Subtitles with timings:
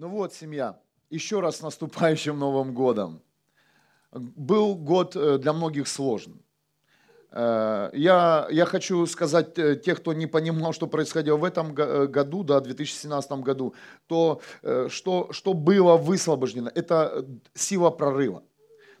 [0.00, 3.20] Ну вот, семья, еще раз с наступающим Новым годом.
[4.10, 6.40] Был год э, для многих сложным.
[7.32, 12.44] Э, я, я хочу сказать э, тех, кто не понимал, что происходило в этом году,
[12.44, 13.74] да, 2017 году,
[14.06, 14.40] то
[14.88, 18.42] что, что было высвобождено, это сила прорыва.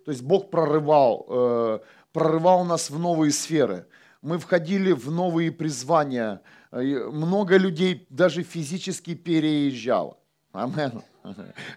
[0.04, 1.80] То есть Бог прорывал,
[2.12, 3.86] прорывал нас в новые сферы.
[4.20, 6.42] Мы входили в новые призвания.
[6.70, 10.19] Много людей даже физически переезжало.
[10.52, 11.02] Амен.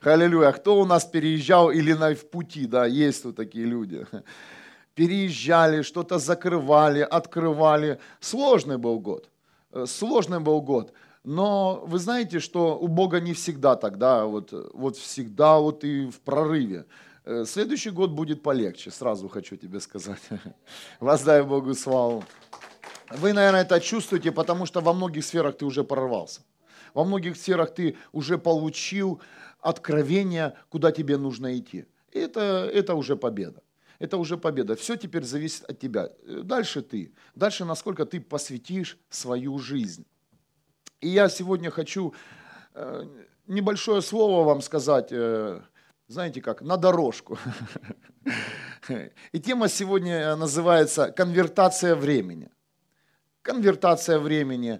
[0.01, 0.51] Аллилуйя.
[0.51, 4.05] Кто у нас переезжал или на, в пути, да, есть вот такие люди.
[4.95, 7.99] Переезжали, что-то закрывали, открывали.
[8.19, 9.29] Сложный был год.
[9.85, 10.93] Сложный был год.
[11.23, 16.19] Но вы знаете, что у Бога не всегда тогда, вот, вот всегда вот и в
[16.19, 16.85] прорыве.
[17.25, 20.21] Э, следующий год будет полегче, сразу хочу тебе сказать.
[20.99, 22.23] Воздай Богу славу.
[23.09, 26.41] Вы, наверное, это чувствуете, потому что во многих сферах ты уже прорвался.
[26.93, 29.21] Во многих сферах ты уже получил
[29.59, 31.85] откровение, куда тебе нужно идти.
[32.11, 33.63] Это, это уже победа.
[33.99, 34.75] Это уже победа.
[34.75, 36.09] Все теперь зависит от тебя.
[36.25, 37.13] Дальше ты.
[37.35, 40.05] Дальше, насколько ты посвятишь свою жизнь.
[40.99, 42.13] И я сегодня хочу
[42.73, 43.05] э,
[43.47, 45.61] небольшое слово вам сказать, э,
[46.07, 47.37] знаете как, на дорожку.
[49.31, 52.49] И тема сегодня называется «Конвертация времени».
[53.41, 54.79] Конвертация времени.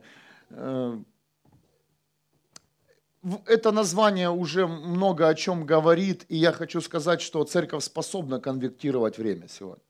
[3.45, 9.17] Это название уже много о чем говорит, и я хочу сказать, что церковь способна конвертировать
[9.17, 9.83] время сегодня.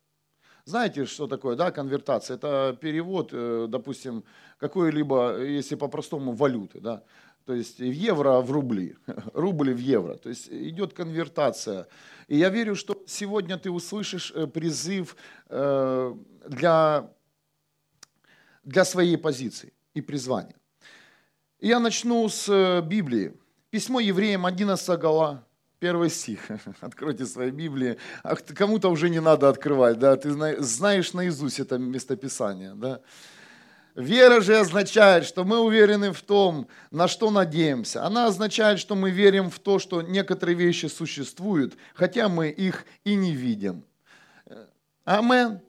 [0.65, 2.37] Знаете, что такое, да, конвертация?
[2.37, 4.23] Это перевод, э, допустим,
[4.59, 7.03] какой-либо, если по-простому, валюты, да,
[7.45, 8.95] то есть в евро в рубли,
[9.33, 11.87] рубли в евро, то есть идет конвертация.
[12.29, 15.17] И я верю, что сегодня ты услышишь э, призыв
[15.49, 16.15] э,
[16.47, 17.09] для,
[18.63, 20.55] для своей позиции и призвания.
[21.63, 23.31] Я начну с э, Библии.
[23.69, 25.45] Письмо евреям 11 глава,
[25.79, 26.41] первый стих.
[26.81, 27.97] Откройте свои Библии.
[28.53, 30.17] Кому-то уже не надо открывать, да?
[30.17, 32.99] Ты знаешь наизусть это местописание, да?
[33.95, 38.03] Вера же означает, что мы уверены в том, на что надеемся.
[38.03, 43.15] Она означает, что мы верим в то, что некоторые вещи существуют, хотя мы их и
[43.15, 43.85] не видим.
[45.05, 45.61] Амен.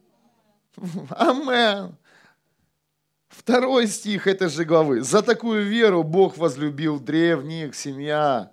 [1.11, 1.95] Амен.
[3.37, 5.03] Второй стих этой же главы.
[5.03, 8.53] «За такую веру Бог возлюбил древних, семья».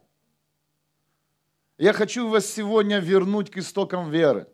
[1.78, 4.48] Я хочу вас сегодня вернуть к истокам веры.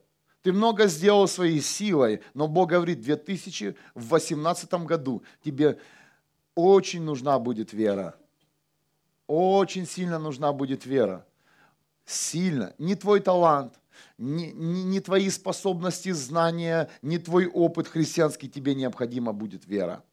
[0.43, 5.79] Ты много сделал своей силой, но Бог говорит, в 2018 году тебе
[6.55, 8.15] очень нужна будет вера.
[9.27, 11.25] Очень сильно нужна будет вера.
[12.05, 12.73] Сильно.
[12.77, 13.73] Не твой талант,
[14.17, 20.03] не, не, не твои способности, знания, не твой опыт христианский, тебе необходима будет вера.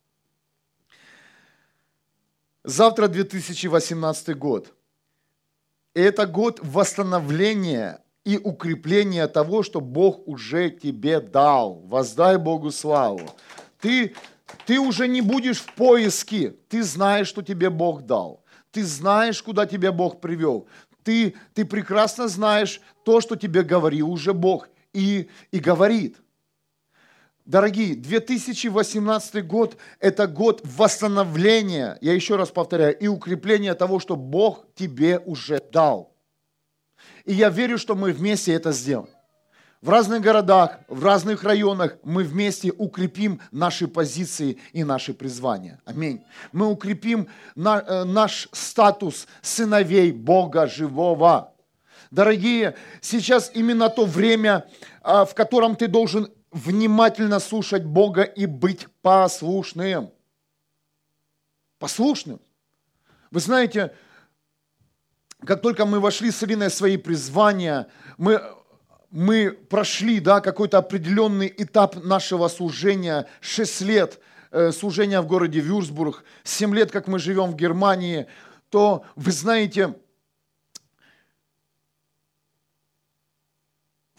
[2.64, 4.72] Завтра 2018 год.
[5.94, 11.82] И это год восстановления и укрепления того, что Бог уже тебе дал.
[11.84, 13.20] Воздай Богу славу.
[13.80, 14.14] Ты,
[14.64, 16.54] ты уже не будешь в поиске.
[16.70, 18.42] Ты знаешь, что тебе Бог дал.
[18.72, 20.66] Ты знаешь, куда тебя Бог привел.
[21.02, 24.70] Ты, ты прекрасно знаешь то, что тебе говорил уже Бог.
[24.94, 26.16] И, и говорит.
[27.44, 34.64] Дорогие, 2018 год– это год восстановления, я еще раз повторяю, и укрепления того, что Бог
[34.74, 36.16] тебе уже дал.
[37.26, 39.10] И я верю, что мы вместе это сделаем.
[39.82, 45.78] В разных городах, в разных районах мы вместе укрепим наши позиции и наши призвания.
[45.84, 46.24] Аминь.
[46.52, 51.52] Мы укрепим на, э, наш статус сыновей Бога живого.
[52.10, 54.66] Дорогие, сейчас именно то время,
[55.02, 60.10] а, в котором ты должен внимательно слушать Бога и быть послушным.
[61.78, 62.40] Послушным.
[63.32, 63.92] Вы знаете,
[65.44, 68.40] как только мы вошли с Ириной в свои призвания, мы,
[69.10, 74.20] мы прошли да, какой-то определенный этап нашего служения, 6 лет
[74.52, 78.28] э, служения в городе Вюрсбург, 7 лет, как мы живем в Германии,
[78.70, 79.94] то, вы знаете,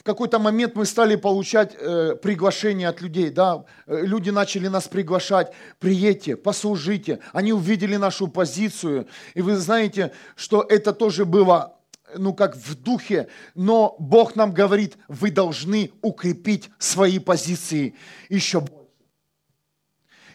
[0.05, 5.51] какой-то момент мы стали получать э, приглашения от людей, да, э, люди начали нас приглашать,
[5.79, 11.79] приедьте, послужите, они увидели нашу позицию, и вы знаете, что это тоже было,
[12.15, 17.95] ну, как в духе, но Бог нам говорит, вы должны укрепить свои позиции
[18.29, 18.85] еще больше.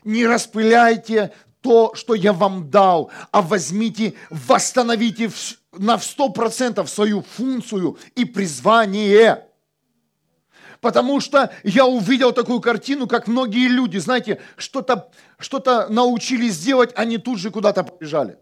[0.02, 1.30] Не распыляйте
[1.60, 5.30] то, что я вам дал, а возьмите, восстановите
[5.72, 9.46] на 100% свою функцию и призвание.
[10.80, 17.18] Потому что я увидел такую картину, как многие люди, знаете, что-то что научились делать, они
[17.18, 18.38] тут же куда-то побежали.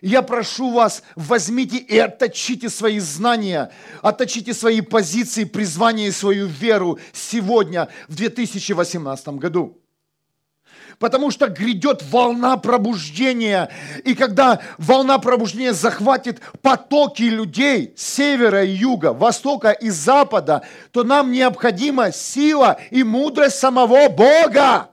[0.00, 3.72] Я прошу вас, возьмите и отточите свои знания,
[4.02, 9.80] отточите свои позиции, призвание и свою веру сегодня, в 2018 году.
[11.04, 13.68] Потому что грядет волна пробуждения.
[14.04, 20.62] И когда волна пробуждения захватит потоки людей с севера и юга, востока и запада,
[20.92, 24.92] то нам необходима сила и мудрость самого Бога.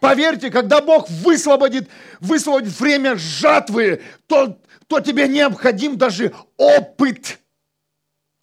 [0.00, 1.88] Поверьте, когда Бог высвободит,
[2.18, 7.38] высвободит время жатвы, то, то тебе необходим даже опыт.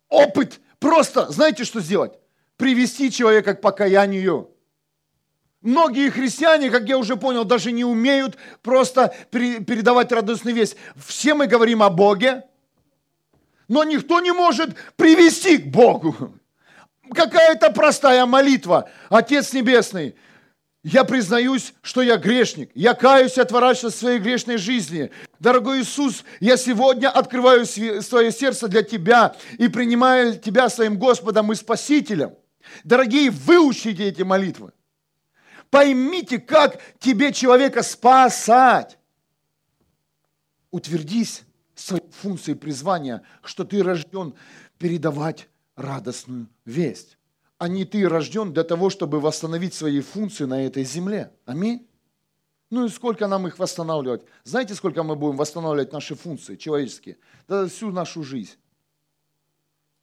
[0.07, 0.61] Опыт.
[0.79, 2.13] Просто, знаете, что сделать?
[2.55, 4.51] Привести человека к покаянию.
[5.67, 10.77] Многие христиане, как я уже понял, даже не умеют просто передавать радостную весть.
[10.95, 12.45] Все мы говорим о Боге,
[13.67, 16.15] но никто не может привести к Богу.
[17.13, 18.89] Какая-то простая молитва.
[19.09, 20.15] Отец Небесный,
[20.83, 22.71] я признаюсь, что я грешник.
[22.73, 25.11] Я каюсь и отворачиваюсь от своей грешной жизни.
[25.37, 31.55] Дорогой Иисус, я сегодня открываю свое сердце для Тебя и принимаю Тебя своим Господом и
[31.55, 32.35] Спасителем.
[32.85, 34.71] Дорогие, выучите эти молитвы.
[35.69, 38.97] Поймите, как тебе человека спасать.
[40.71, 41.43] Утвердись
[41.75, 44.33] своей функцией призвания, что ты рожден
[44.77, 47.17] передавать радостную весть
[47.57, 51.31] а не ты рожден для того, чтобы восстановить свои функции на этой земле.
[51.45, 51.87] Аминь.
[52.69, 54.23] Ну и сколько нам их восстанавливать?
[54.43, 57.17] Знаете, сколько мы будем восстанавливать наши функции человеческие?
[57.47, 58.55] Да всю нашу жизнь.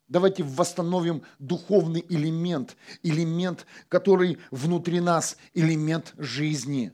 [0.09, 6.93] Давайте восстановим духовный элемент, элемент, который внутри нас, элемент жизни,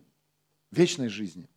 [0.71, 1.49] вечной жизни.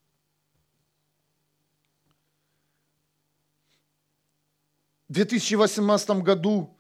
[5.08, 6.76] В 2018 году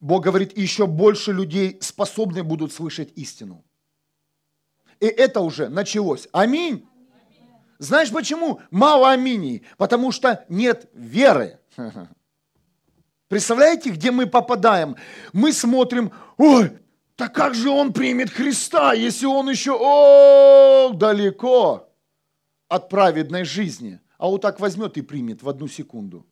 [0.00, 3.62] Бог говорит, еще больше людей способны будут слышать истину.
[5.00, 6.28] И это уже началось.
[6.32, 6.88] Аминь.
[7.78, 8.60] Знаешь почему?
[8.70, 9.66] Мало аминей.
[9.76, 11.60] Потому что нет веры.
[13.30, 14.96] Представляете, где мы попадаем?
[15.32, 16.72] Мы смотрим, ой,
[17.14, 21.88] так как же он примет Христа, если он еще о, далеко
[22.66, 24.00] от праведной жизни?
[24.18, 26.26] А вот так возьмет и примет в одну секунду.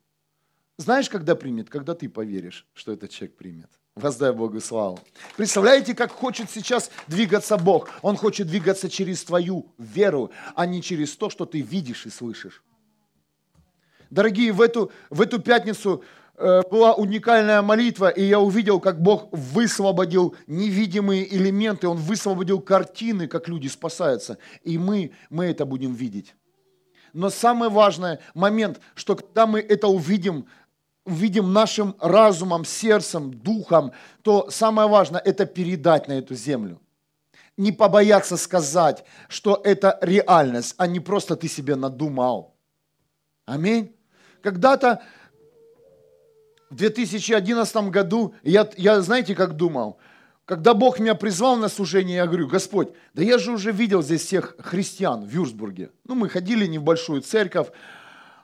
[0.77, 1.71] Знаешь, когда примет?
[1.71, 3.71] Когда ты поверишь, что этот человек примет.
[3.95, 4.99] Воздай Богу славу.
[5.37, 7.91] Представляете, как хочет сейчас двигаться Бог?
[8.03, 12.65] Он хочет двигаться через твою веру, а не через то, что ты видишь и слышишь.
[14.11, 16.03] Дорогие, в эту, в эту пятницу
[16.38, 23.49] была уникальная молитва, и я увидел, как Бог высвободил невидимые элементы, Он высвободил картины, как
[23.49, 24.38] люди спасаются.
[24.62, 26.35] И мы, мы это будем видеть.
[27.12, 30.46] Но самый важный момент, что когда мы это увидим,
[31.05, 33.93] видим нашим разумом, сердцем, духом,
[34.23, 36.81] то самое важное– это передать на эту землю.
[37.56, 42.55] Не побояться сказать, что это реальность, а не просто ты себе надумал.
[43.46, 43.96] Аминь.
[44.43, 45.02] Когда-то
[46.70, 49.99] в 2011 году, я, я знаете, как думал?
[50.44, 54.23] Когда Бог меня призвал на служение, я говорю, Господь, да я же уже видел здесь
[54.23, 55.91] всех христиан в Вюрсбурге.
[56.05, 57.69] Ну, мы ходили не в большую церковь,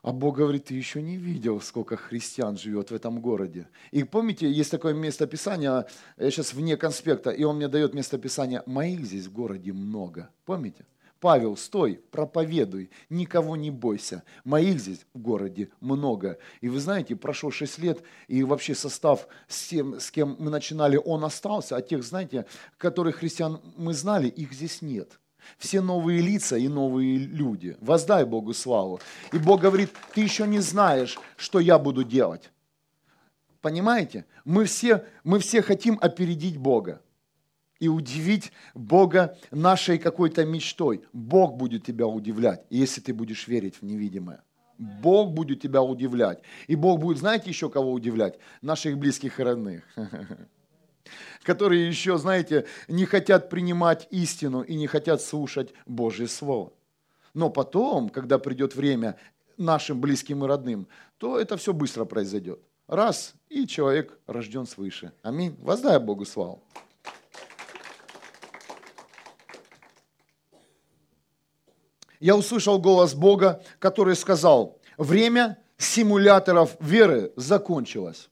[0.03, 3.69] а Бог говорит, ты еще не видел, сколько христиан живет в этом городе.
[3.91, 5.87] И помните, есть такое местописание,
[6.19, 10.29] я сейчас вне конспекта, и он мне дает местописание, моих здесь в городе много.
[10.45, 10.85] Помните?
[11.25, 14.25] Павел, стой, проповедуй, никого не бойся.
[14.45, 16.37] Моих здесь в городе много.
[16.61, 21.01] И вы знаете, прошло 6 лет, и вообще состав с тем, с кем мы начинали,
[21.03, 21.77] он остался.
[21.77, 22.45] А тех, знаете,
[22.77, 25.19] которых христиан мы знали, их здесь нет.
[25.57, 27.79] Все новые лица и новые люди.
[27.81, 29.01] Воздай Богу славу.
[29.33, 32.51] И Бог говорит, ты еще не знаешь, что я буду делать.
[33.63, 34.27] Понимаете?
[34.45, 37.01] Мы все, мы все хотим опередить Бога
[37.85, 41.03] и удивить Бога нашей какой-то мечтой.
[41.13, 44.43] Бог будет тебя удивлять, если ты будешь верить в невидимое.
[44.79, 46.41] Бог будет тебя удивлять.
[46.67, 48.39] И Бог будет, знаете, еще кого удивлять?
[48.63, 49.85] Наших близких и родных.
[51.43, 56.73] которые еще, знаете, не хотят принимать истину и не хотят слушать Божье Слово.
[57.35, 59.19] Но потом, когда придет время
[59.59, 60.89] нашим близким и родным,
[61.19, 62.61] то это все быстро произойдет.
[62.87, 65.13] Раз, и человек рожден свыше.
[65.23, 65.55] Аминь.
[65.61, 66.63] Воздай Богу славу.
[72.25, 78.31] Я услышал голос Бога, который сказал, время симуляторов веры закончилось.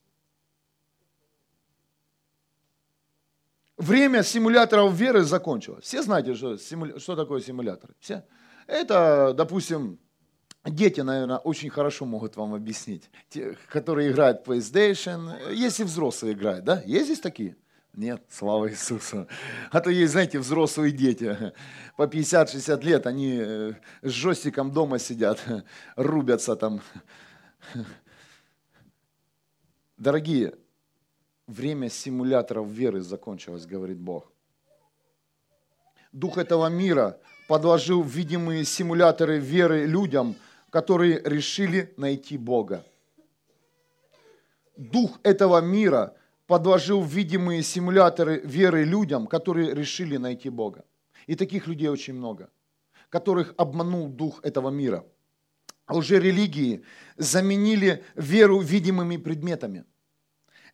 [3.77, 5.85] время симуляторов веры закончилось.
[5.85, 6.97] Все знаете, что, симуля...
[6.97, 7.91] что такое симулятор?
[7.99, 8.25] Все?
[8.65, 9.99] Это, допустим,
[10.65, 13.11] дети, наверное, очень хорошо могут вам объяснить.
[13.29, 16.81] Те, которые играют PlayStation, есть и взрослые играют, да?
[16.87, 17.55] Есть здесь такие?
[17.93, 19.27] Нет, слава Иисусу.
[19.69, 21.53] А то есть, знаете, взрослые дети,
[21.95, 25.39] по 50-60 лет, они э, с жестиком дома сидят,
[25.95, 26.81] рубятся там.
[29.97, 30.55] Дорогие,
[31.45, 34.31] время симуляторов веры закончилось, говорит Бог.
[36.11, 40.35] Дух этого мира подложил видимые симуляторы веры людям,
[40.71, 42.83] которые решили найти Бога.
[44.75, 46.15] Дух этого мира
[46.47, 50.85] подложил видимые симуляторы веры людям, которые решили найти Бога.
[51.27, 52.49] И таких людей очень много,
[53.09, 55.05] которых обманул дух этого мира.
[55.87, 56.83] Лжерелигии
[57.17, 59.85] заменили веру видимыми предметами.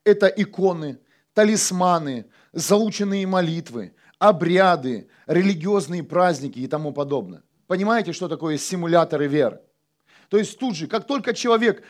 [0.03, 0.99] Это иконы,
[1.33, 7.43] талисманы, заученные молитвы, обряды, религиозные праздники и тому подобное.
[7.67, 9.61] Понимаете, что такое симуляторы веры?
[10.29, 11.83] То есть тут же, как только человек,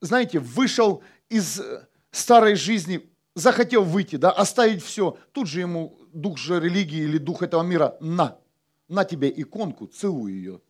[0.00, 1.87] знаете, вышел из э,
[2.18, 7.42] старой жизни, захотел выйти, да, оставить все, тут же ему дух же религии или дух
[7.42, 8.38] этого мира, на,
[8.88, 10.60] на тебе иконку, целуй ее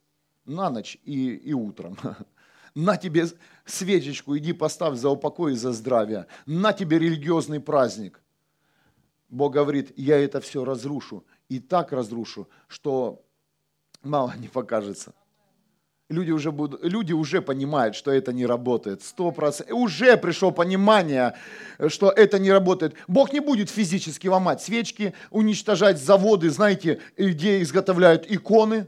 [0.49, 1.97] на ночь и, и утром.
[2.75, 3.27] На тебе
[3.65, 6.27] свечечку, иди поставь за упокой и за здравие.
[6.47, 8.21] На тебе религиозный праздник.
[9.29, 11.25] Бог говорит, я это все разрушу.
[11.49, 13.25] И так разрушу, что
[14.03, 15.13] мало не покажется.
[16.11, 19.03] Люди уже, будут, люди уже понимают, что это не работает.
[19.03, 19.77] Сто процентов.
[19.77, 21.35] Уже пришло понимание,
[21.89, 22.95] что это не работает.
[23.09, 28.87] Бог не будет физически ломать свечки, уничтожать заводы, знаете, где изготовляют иконы.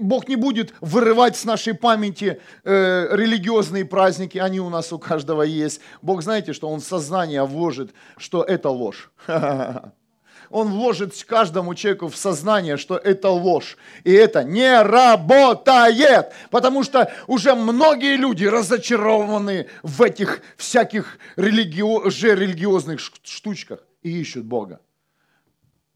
[0.00, 5.40] Бог не будет вырывать с нашей памяти э, религиозные праздники, они у нас у каждого
[5.40, 5.80] есть.
[6.02, 9.10] Бог, знаете, что Он в сознание вложит, что это ложь.
[10.50, 13.76] Он вложит каждому человеку в сознание, что это ложь.
[14.04, 16.32] И это не работает.
[16.50, 21.82] Потому что уже многие люди разочарованы в этих всяких религи...
[22.10, 24.80] же религиозных штучках и ищут Бога.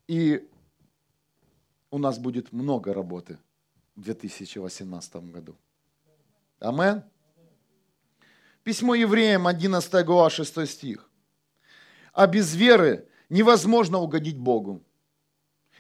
[0.09, 0.49] И
[1.90, 3.38] у нас будет много работы
[3.97, 5.57] в 2018 году.
[6.59, 7.02] Амен.
[8.62, 11.09] Письмо евреям, 11 глава, 6 стих.
[12.12, 14.82] А без веры невозможно угодить Богу.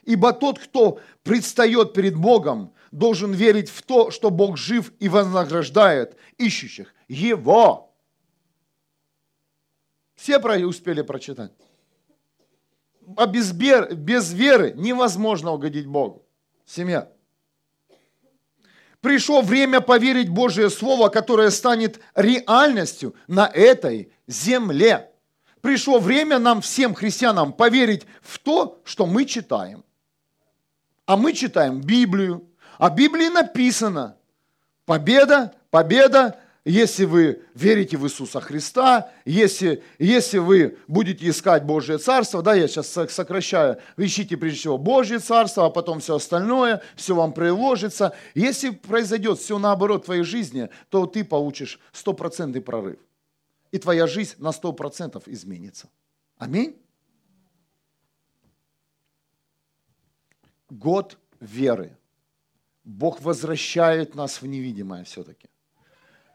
[0.04, 6.16] Ибо тот, кто предстает перед Богом, должен верить в то, что Бог жив и вознаграждает
[6.38, 7.94] ищущих Его.
[10.14, 11.52] Все успели прочитать.
[13.16, 16.24] А без, вер, без веры невозможно угодить Богу.
[16.64, 17.10] Семья.
[19.00, 25.09] Пришло время поверить Божье Слово, которое станет реальностью на этой земле
[25.60, 29.84] пришло время нам всем христианам поверить в то, что мы читаем.
[31.06, 32.46] А мы читаем Библию.
[32.78, 34.16] А в Библии написано,
[34.86, 42.42] победа, победа, если вы верите в Иисуса Христа, если, если вы будете искать Божье Царство,
[42.42, 47.32] да, я сейчас сокращаю, ищите прежде всего Божье Царство, а потом все остальное, все вам
[47.32, 48.14] приложится.
[48.34, 52.98] Если произойдет все наоборот в твоей жизни, то ты получишь стопроцентный прорыв
[53.72, 55.88] и твоя жизнь на 100% изменится.
[56.36, 56.76] Аминь.
[60.68, 61.96] Год веры.
[62.84, 65.48] Бог возвращает нас в невидимое все-таки.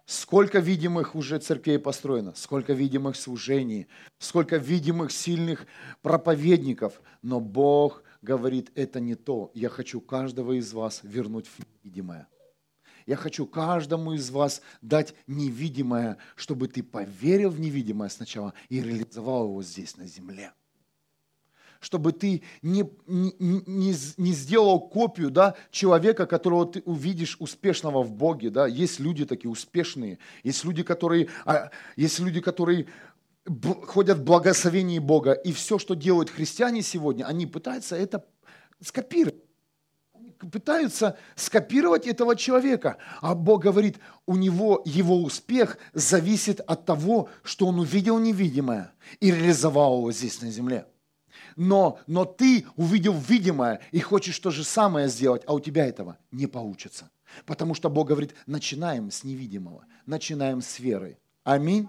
[0.05, 3.87] Сколько видимых уже церквей построено, сколько видимых служений,
[4.19, 5.65] сколько видимых сильных
[6.03, 9.51] проповедников, но Бог говорит, это не то.
[9.55, 12.27] Я хочу каждого из вас вернуть в невидимое.
[13.05, 19.45] Я хочу каждому из вас дать невидимое, чтобы ты поверил в невидимое сначала и реализовал
[19.45, 20.53] его здесь, на земле.
[21.79, 28.11] Чтобы ты не, не, не, не сделал копию да, человека, которого ты увидишь успешного в
[28.11, 28.49] Боге.
[28.49, 28.65] Да.
[28.65, 32.87] Есть люди такие успешные, есть люди, которые, а, есть люди, которые
[33.85, 35.33] ходят в благословении Бога.
[35.33, 38.25] И все, что делают христиане сегодня, они пытаются это
[38.81, 39.44] скопировать
[40.37, 42.97] пытаются скопировать этого человека.
[43.21, 49.31] А Бог говорит, у него его успех зависит от того, что он увидел невидимое и
[49.31, 50.85] реализовал его здесь на земле.
[51.55, 56.17] Но, но ты увидел видимое и хочешь то же самое сделать, а у тебя этого
[56.31, 57.09] не получится.
[57.45, 61.17] Потому что Бог говорит, начинаем с невидимого, начинаем с веры.
[61.43, 61.87] Аминь.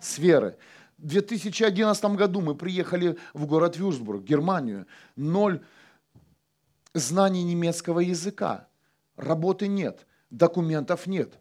[0.00, 0.56] С веры.
[0.98, 4.86] В 2011 году мы приехали в город Вюрсбург, Германию.
[5.16, 5.62] Ноль
[6.94, 8.68] знаний немецкого языка,
[9.16, 11.38] работы нет, документов нет.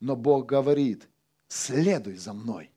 [0.00, 1.08] Но Бог говорит,
[1.48, 2.70] следуй за мной.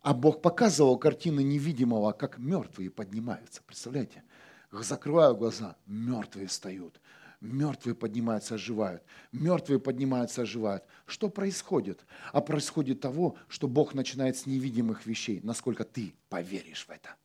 [0.00, 3.62] А Бог показывал картины невидимого, как мертвые поднимаются.
[3.62, 4.22] Представляете?
[4.70, 7.00] Закрываю глаза, мертвые встают.
[7.40, 9.02] Мертвые поднимаются, оживают.
[9.32, 10.84] Мертвые поднимаются, оживают.
[11.06, 12.04] Что происходит?
[12.32, 17.16] А происходит того, что Бог начинает с невидимых вещей, насколько ты поверишь в это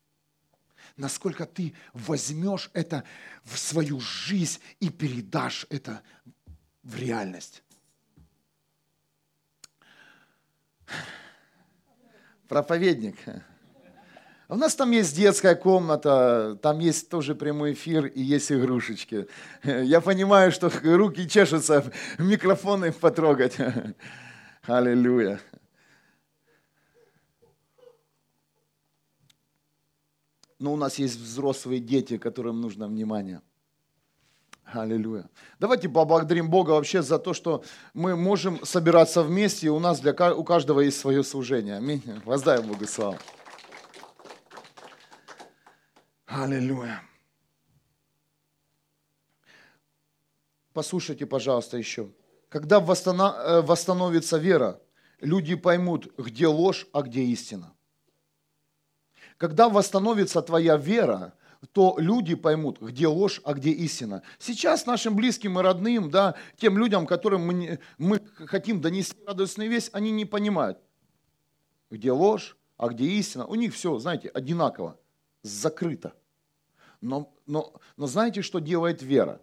[0.99, 3.03] насколько ты возьмешь это
[3.43, 6.01] в свою жизнь и передашь это
[6.83, 7.63] в реальность.
[12.47, 13.15] Проповедник.
[14.47, 19.27] У нас там есть детская комната, там есть тоже прямой эфир и есть игрушечки.
[19.63, 23.57] Я понимаю, что руки чешутся микрофоны потрогать.
[24.63, 25.39] Аллилуйя.
[30.59, 33.41] Но у нас есть взрослые дети, которым нужно внимание.
[34.65, 35.29] Аллилуйя.
[35.59, 37.63] Давайте поблагодарим Бога вообще за то, что
[37.93, 41.77] мы можем собираться вместе, и у нас для, у каждого есть свое служение.
[41.77, 42.03] Аминь.
[42.25, 43.17] Воздаем Богу славу.
[46.27, 47.01] Аллилуйя.
[50.73, 52.11] Послушайте, пожалуйста, еще.
[52.49, 54.79] Когда э, восстановится вера,
[55.19, 57.73] люди поймут, где ложь, а где истина.
[59.39, 61.33] Когда восстановится твоя вера,
[61.71, 64.21] то люди поймут, где ложь, а где истина.
[64.37, 69.91] Сейчас нашим близким и родным, да, тем людям, которым мы, мы хотим донести радостную весть,
[69.93, 70.77] они не понимают,
[71.89, 73.45] где ложь, а где истина.
[73.45, 74.99] У них все, знаете, одинаково,
[75.41, 76.13] закрыто.
[76.99, 79.41] Но, но, но знаете, что делает вера?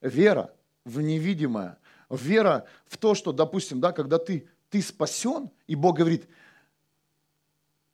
[0.00, 5.96] Вера в невидимое, вера в то, что, допустим, да, когда ты, ты спасен, и Бог
[5.96, 6.28] говорит,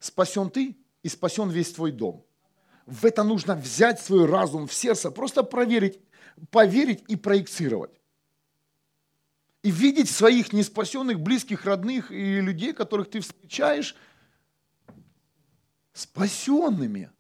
[0.00, 2.24] спасен ты, и спасен весь твой дом–
[2.90, 6.00] в это нужно взять свой разум в сердце, просто проверить,
[6.50, 7.92] поверить и проецировать.
[9.62, 13.94] И видеть своих неспасенных, близких, родных и людей, которых ты встречаешь,
[15.92, 17.10] спасенными.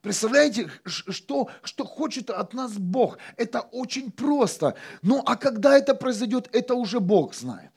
[0.00, 3.18] Представляете, что, что хочет от нас Бог?
[3.36, 4.76] Это очень просто.
[5.02, 7.70] Ну а когда это произойдет, это уже Бог знает.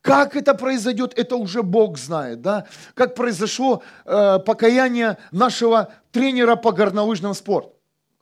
[0.00, 2.66] Как это произойдет, это уже Бог знает, да?
[2.94, 7.74] Как произошло э, покаяние нашего тренера по горнолыжному спорту,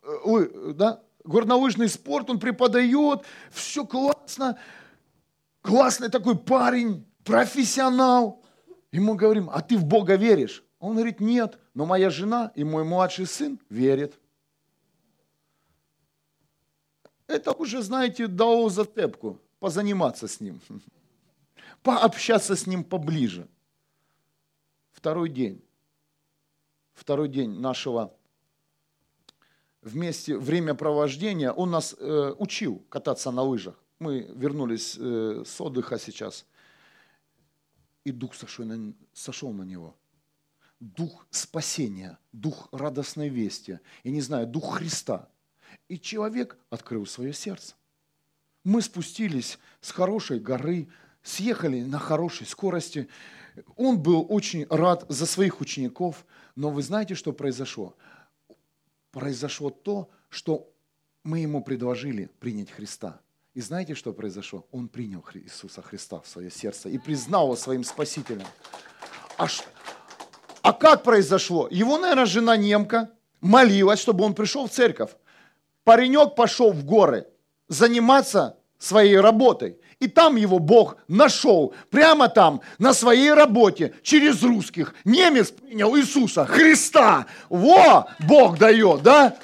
[0.03, 1.01] э, да?
[1.23, 4.57] Горнолыжный спорт, он преподает, все классно,
[5.61, 8.41] классный такой парень, профессионал.
[8.91, 10.63] Ему говорим, а ты в Бога веришь?
[10.79, 14.19] Он говорит, нет, но моя жена и мой младший сын верят.
[17.27, 20.59] Это уже, знаете, дало зацепку, позаниматься с ним
[21.83, 23.47] пообщаться с ним поближе.
[24.91, 25.63] Второй день.
[26.93, 28.13] Второй день нашего
[29.81, 31.51] вместе времяпровождения.
[31.51, 33.75] Он нас э, учил кататься на лыжах.
[33.99, 36.45] Мы вернулись э, с отдыха сейчас.
[38.03, 39.95] И дух сошел на, сошел на него.
[40.79, 43.79] Дух спасения, дух радостной вести.
[44.03, 45.29] Я не знаю, дух Христа.
[45.87, 47.75] И человек открыл свое сердце.
[48.63, 50.87] Мы спустились с хорошей горы,
[51.23, 53.07] съехали на хорошей скорости.
[53.75, 57.95] Он был очень рад за своих учеников, но вы знаете, что произошло?
[59.11, 60.71] Произошло то, что
[61.23, 63.19] мы ему предложили принять Христа.
[63.53, 64.65] И знаете, что произошло?
[64.71, 68.47] Он принял Иисуса Христа в свое сердце и признал его своим Спасителем.
[69.37, 69.63] А, ш...
[70.61, 71.67] а как произошло?
[71.69, 75.11] Его, наверное, жена немка молилась, чтобы он пришел в церковь.
[75.83, 77.27] Паренек пошел в горы
[77.67, 79.77] заниматься своей работой.
[79.99, 84.95] И там его Бог нашел, прямо там, на своей работе, через русских.
[85.05, 87.27] Немец принял Иисуса, Христа.
[87.49, 89.37] Во, Бог дает, да?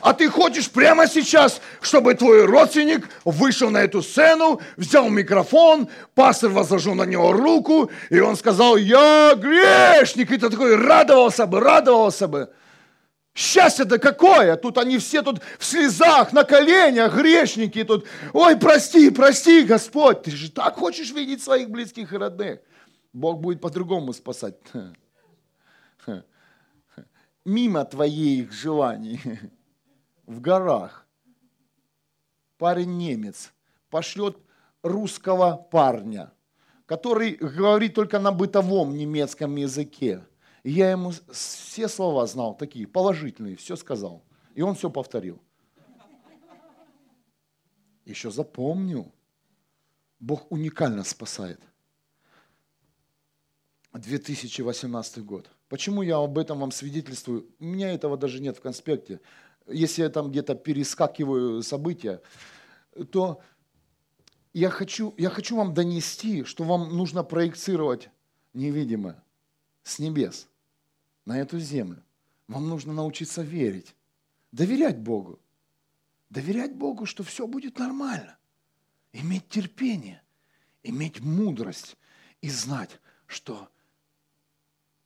[0.00, 6.50] А ты хочешь прямо сейчас, чтобы твой родственник вышел на эту сцену, взял микрофон, пастор
[6.50, 12.28] возложил на него руку, и он сказал, я грешник, и ты такой радовался бы, радовался
[12.28, 12.50] бы.
[13.36, 14.56] Счастье-то какое?
[14.56, 18.06] Тут они все тут в слезах, на коленях, грешники тут.
[18.32, 20.22] Ой, прости, прости, Господь.
[20.22, 22.60] Ты же так хочешь видеть своих близких и родных.
[23.12, 24.54] Бог будет по-другому спасать.
[27.44, 29.20] Мимо твоих желаний.
[30.24, 31.06] В горах.
[32.56, 33.52] Парень немец
[33.90, 34.38] пошлет
[34.82, 36.32] русского парня,
[36.86, 40.24] который говорит только на бытовом немецком языке
[40.66, 44.24] и я ему все слова знал, такие положительные, все сказал.
[44.56, 45.40] И он все повторил.
[48.04, 49.14] Еще запомнил.
[50.18, 51.60] Бог уникально спасает.
[53.92, 55.48] 2018 год.
[55.68, 57.48] Почему я об этом вам свидетельствую?
[57.60, 59.20] У меня этого даже нет в конспекте.
[59.68, 62.20] Если я там где-то перескакиваю события,
[63.12, 63.40] то
[64.52, 68.10] я хочу, я хочу вам донести, что вам нужно проецировать
[68.52, 69.22] невидимое
[69.84, 70.48] с небес
[71.26, 72.02] на эту землю.
[72.48, 73.94] Вам нужно научиться верить,
[74.52, 75.38] доверять Богу.
[76.30, 78.38] Доверять Богу, что все будет нормально.
[79.12, 80.22] Иметь терпение,
[80.82, 81.96] иметь мудрость
[82.40, 83.68] и знать, что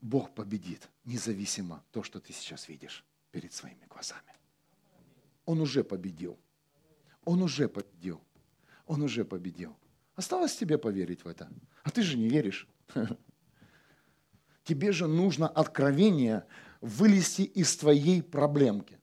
[0.01, 4.33] Бог победит, независимо то, что ты сейчас видишь перед своими глазами.
[5.45, 6.39] Он уже победил.
[7.25, 8.21] Он уже победил.
[8.87, 9.77] Он уже победил.
[10.17, 11.51] Осталось тебе поверить в это.
[11.83, 12.67] А ты же не веришь.
[14.71, 16.45] Тебе же нужно откровение
[16.81, 19.01] вылезти из твоей проблемки.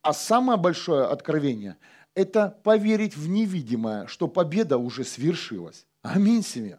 [0.00, 1.76] А самое большое откровение–
[2.14, 5.84] это поверить в невидимое, что победа уже свершилась.
[6.00, 6.78] Аминь, семья.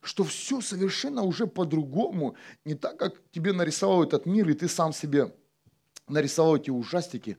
[0.00, 4.94] Что все совершенно уже по-другому, не так, как тебе нарисовал этот мир, и ты сам
[4.94, 5.34] себе
[6.08, 7.36] нарисовал эти ужастики,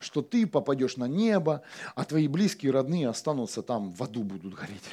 [0.00, 1.62] что ты попадешь на небо,
[1.94, 4.84] а твои близкие, родные останутся там, в аду будут гореть.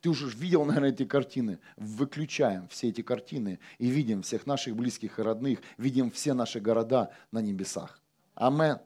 [0.00, 1.58] Ты уже видел, наверное, эти картины.
[1.76, 7.10] Выключаем все эти картины и видим всех наших близких и родных, видим все наши города
[7.32, 8.00] на небесах.
[8.34, 8.78] Амен.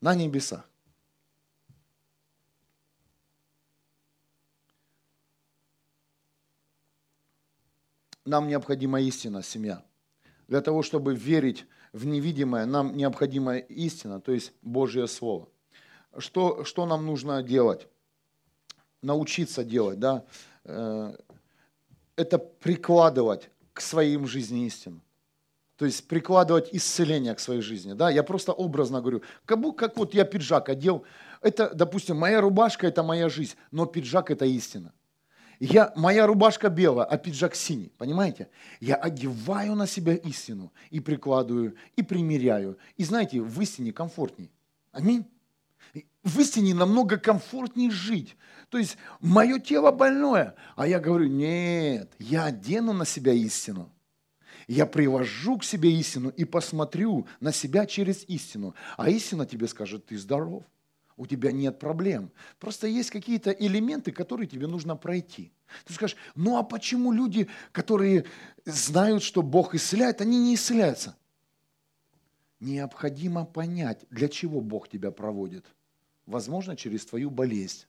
[0.00, 0.68] На небесах.
[8.24, 9.82] Нам необходима истина, семья.
[10.48, 15.48] Для того, чтобы верить в невидимое, нам необходима истина, то есть Божье Слово.
[16.16, 17.88] Что, что нам нужно делать?
[19.02, 20.24] Научиться делать, да?
[20.64, 21.14] Э,
[22.16, 25.00] это прикладывать к своим жизни истину.
[25.76, 27.92] То есть прикладывать исцеление к своей жизни.
[27.92, 28.10] Да?
[28.10, 31.04] Я просто образно говорю, как, как вот я пиджак одел,
[31.40, 34.92] это, допустим, моя рубашка– это моя жизнь, но пиджак– это истина.
[35.60, 38.48] Я, моя рубашка белая, а пиджак синий, понимаете?
[38.80, 42.76] Я одеваю на себя истину и прикладываю, и примеряю.
[42.96, 44.50] И знаете, в истине комфортней.
[44.90, 45.24] Аминь.
[46.22, 48.36] В истине намного комфортнее жить.
[48.68, 53.92] То есть мое тело больное, а я говорю, нет, я одену на себя истину.
[54.66, 58.74] Я привожу к себе истину и посмотрю на себя через истину.
[58.98, 60.64] А истина тебе скажет, ты здоров
[61.18, 62.30] у тебя нет проблем.
[62.58, 65.52] Просто есть какие-то элементы, которые тебе нужно пройти.
[65.84, 68.24] Ты скажешь, ну а почему люди, которые
[68.64, 71.16] знают, что Бог исцеляет, они не исцеляются?
[72.60, 75.66] Необходимо понять, для чего Бог тебя проводит.
[76.28, 77.86] Возможно, через твою болезнь.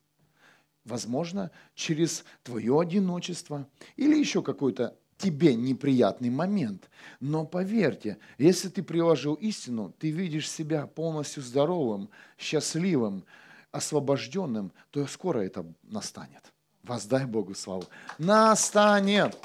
[0.85, 6.89] Возможно, через твое одиночество или еще какой-то тебе неприятный момент.
[7.19, 13.25] Но поверьте, если ты приложил истину, ты видишь себя полностью здоровым, счастливым,
[13.71, 16.53] освобожденным, то скоро это настанет.
[16.83, 17.83] Воздай Богу славу.
[18.17, 19.37] Настанет.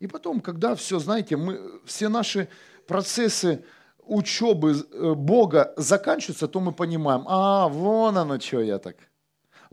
[0.00, 2.48] И потом, когда все, знаете, мы, все наши
[2.86, 3.62] процессы
[4.06, 8.96] учебы э, Бога заканчиваются, то мы понимаем, а, вон оно, что я так–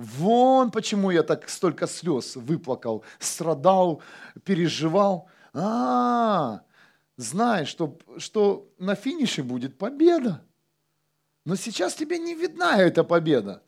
[0.02, 4.02] Вон почему я так столько слез выплакал, страдал,
[4.44, 5.30] переживал.
[5.54, 6.64] А,
[7.18, 10.44] знай, что, что на финише будет победа.
[11.46, 13.62] Но сейчас тебе не видна эта победа.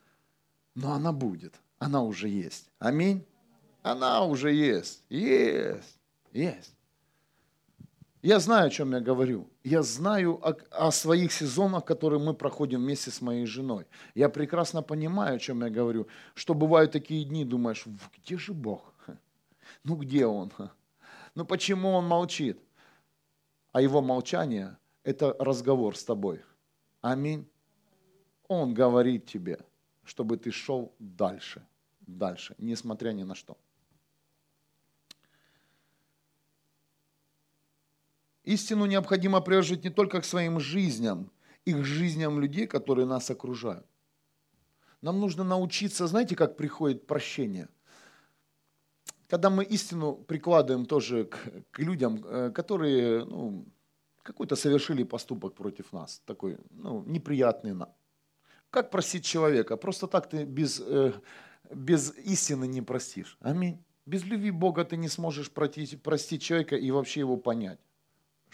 [0.73, 1.54] Но она будет.
[1.78, 2.71] Она уже есть.
[2.80, 3.23] Аминь.
[3.84, 5.04] Она уже есть.
[5.10, 5.99] Есть.
[6.32, 6.76] Есть.
[8.23, 9.47] Я знаю, о чем я говорю.
[9.63, 13.86] Я знаю о, о своих сезонах, которые мы проходим вместе с моей женой.
[14.13, 16.08] Я прекрасно понимаю, о чем я говорю.
[16.36, 17.86] Что бывают такие дни, думаешь,
[18.17, 18.93] где же Бог?
[19.84, 20.52] Ну где Он?
[21.36, 22.60] Ну почему Он молчит?
[23.71, 26.41] А Его молчание– это разговор с тобой.
[27.02, 27.47] Аминь.
[28.47, 29.60] Он говорит тебе,
[30.04, 31.65] чтобы ты шел дальше,
[32.02, 33.58] дальше, несмотря ни на что.
[38.43, 41.32] Истину необходимо приложить не только к своим жизням,
[41.65, 43.86] и к жизням людей, которые нас окружают.
[45.01, 47.67] Нам нужно научиться, знаете, как приходит прощение?
[49.27, 51.38] Когда мы истину прикладываем тоже к,
[51.71, 53.65] к людям, э, которые ну,
[54.21, 57.89] какой-то совершили поступок против нас, такой ну, неприятный нам.
[58.69, 59.77] Как простить человека?
[59.77, 61.13] Просто так ты без, э,
[61.73, 63.38] без истины не простишь.
[63.41, 63.84] Аминь.
[64.06, 67.79] Без любви Бога ты не сможешь простить, простить человека и вообще его понять.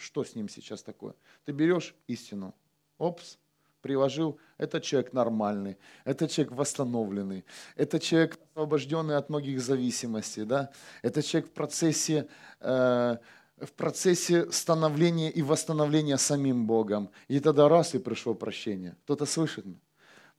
[0.00, 1.14] Что с ним сейчас такое?
[1.44, 2.54] Ты берешь истину,
[2.98, 3.38] опс,
[3.82, 7.44] приложил, этот человек нормальный, этот человек восстановленный,
[7.76, 10.70] этот человек освобожденный от многих зависимостей, да?
[11.02, 12.28] этот человек в процессе,
[12.60, 13.16] э,
[13.58, 17.10] в процессе становления и восстановления самим Богом.
[17.28, 18.96] И тогда раз и пришло прощение.
[19.04, 19.80] Кто-то слышит меня?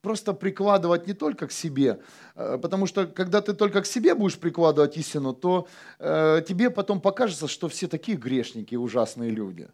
[0.02, 2.00] Просто прикладывать не только к себе,
[2.36, 5.68] э, потому что когда ты только к себе будешь прикладывать истину, то
[6.00, 9.70] э, тебе потом покажется, что все такие грешники, ужасные люди.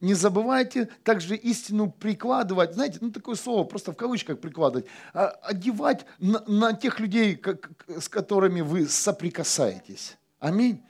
[0.00, 6.06] Не забывайте также истину прикладывать, знаете, ну такое слово, просто в кавычках прикладывать, а, одевать
[6.20, 10.16] на, на тех людей, как, с которыми вы соприкасаетесь.
[10.38, 10.84] Аминь.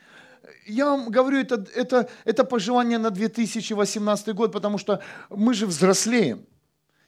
[0.66, 6.44] Я вам говорю, это, это, это пожелание на 2018 год, потому что мы же взрослеем.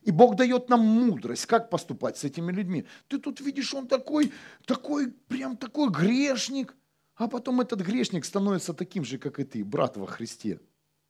[0.02, 2.86] И Бог дает нам мудрость, как поступать с этими людьми.
[3.08, 4.32] Ты тут видишь, он такой,
[4.64, 6.74] такой, прям такой грешник.
[7.16, 10.58] А потом этот грешник становится таким же, как и ты, брат во Христе.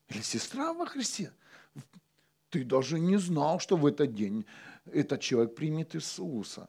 [0.09, 1.33] Или сестра во Христе.
[2.49, 4.45] Ты даже не знал, что в этот день
[4.87, 6.69] этот человек примет Иисуса.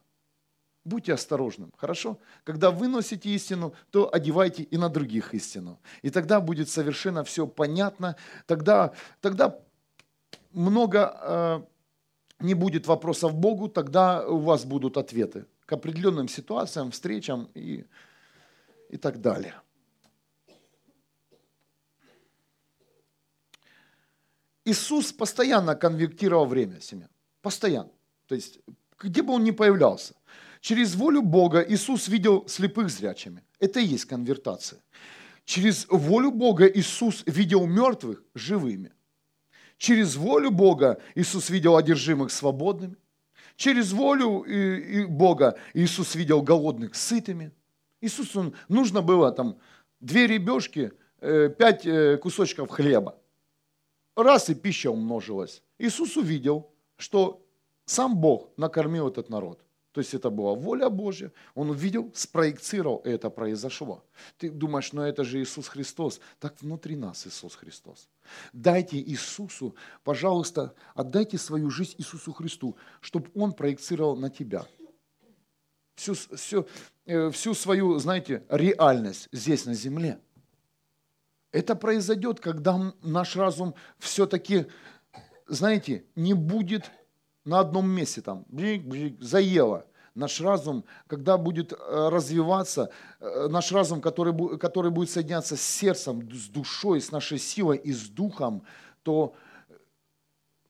[0.84, 2.20] Будьте осторожным, хорошо?
[2.44, 5.80] Когда вы носите истину, то одевайте и на других истину.
[6.04, 8.16] И тогда будет совершенно все понятно.
[8.46, 9.60] Тогда, тогда
[10.52, 11.62] много э,
[12.42, 17.86] не будет вопросов Богу, тогда у вас будут ответы к определенным ситуациям, встречам и,
[18.90, 19.56] и так далее.
[24.66, 27.10] Иисус постоянно конвертировал время семян.
[27.42, 27.92] Постоянно.
[28.28, 28.60] То есть,
[29.00, 30.14] где бы он ни появлялся.
[30.62, 33.44] Через волю Бога Иисус видел слепых зрячими.
[33.60, 34.80] Это и есть конвертация.
[35.46, 38.92] Через волю Бога Иисус видел мертвых живыми.
[39.82, 42.98] Через волю Бога Иисус видел одержимых свободными.
[43.56, 44.46] Через волю
[45.10, 47.52] Бога Иисус видел голодных сытыми.
[48.00, 49.58] Иисусу нужно было там
[50.00, 53.16] две ребешки, э, пять э, кусочков хлеба.
[54.16, 55.64] Раз и пища умножилась.
[55.80, 57.44] Иисус увидел, что
[57.86, 59.66] сам Бог накормил этот народ.
[59.92, 61.32] То есть это была воля Божья.
[61.54, 64.06] Он увидел, спроецировал, и это произошло.
[64.38, 66.22] Ты думаешь, ну это же Иисус Христос.
[66.40, 68.08] Так внутри нас Иисус Христос.
[68.54, 74.66] Дайте Иисусу, пожалуйста, отдайте свою жизнь Иисусу Христу, чтобы Он проецировал на тебя.
[75.96, 76.68] Всю, всю,
[77.06, 80.20] э, всю свою, знаете, реальность здесь на земле.
[81.52, 84.68] Это произойдет, когда наш разум все-таки,
[85.48, 86.90] знаете, не будет
[87.46, 89.86] на одном месте там, бжик, бжик, заело.
[90.14, 92.90] Наш разум, когда будет э, развиваться,
[93.22, 97.94] э, наш разум, который, который будет соединяться с сердцем, с душой, с нашей силой и
[97.94, 98.64] с духом,
[99.04, 99.34] то,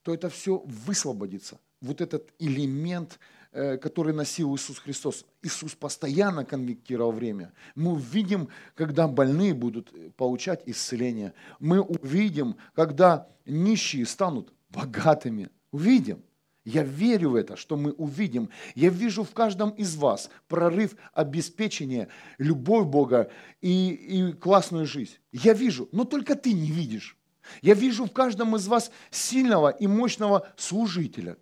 [0.04, 1.60] то это все высвободится.
[1.82, 3.20] Вот этот элемент,
[3.52, 5.26] э, который носил Иисус Христос.
[5.42, 7.52] Иисус постоянно конвектировал время.
[7.74, 11.34] Мы увидим, когда больные будут получать исцеление.
[11.60, 15.50] Мы увидим, когда нищие станут богатыми.
[15.72, 16.22] Увидим.
[16.64, 18.50] Я верю в это, что мы увидим.
[18.76, 25.16] Я вижу в каждом из вас прорыв обеспечения, любовь Бога и, и классную жизнь.
[25.32, 27.18] Я вижу, но только ты не видишь.
[27.64, 31.38] Я вижу в каждом из вас сильного и мощного служителя.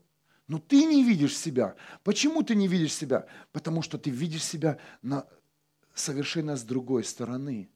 [0.48, 1.76] Но ты не видишь себя.
[2.04, 3.28] Почему ты не видишь себя?
[3.52, 5.28] Потому что ты видишь себя на
[5.94, 7.70] совершенно с другой стороны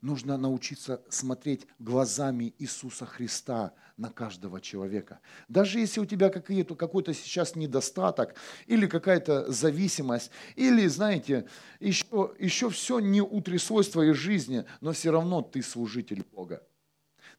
[0.00, 5.20] нужно научиться смотреть глазами Иисуса Христа на каждого человека.
[5.48, 8.34] Даже если у тебя какой-то, какой-то сейчас недостаток
[8.66, 11.48] или какая-то зависимость, или, знаете,
[11.80, 16.62] еще, еще все не утряслось в твоей жизни, но все равно ты служитель Бога.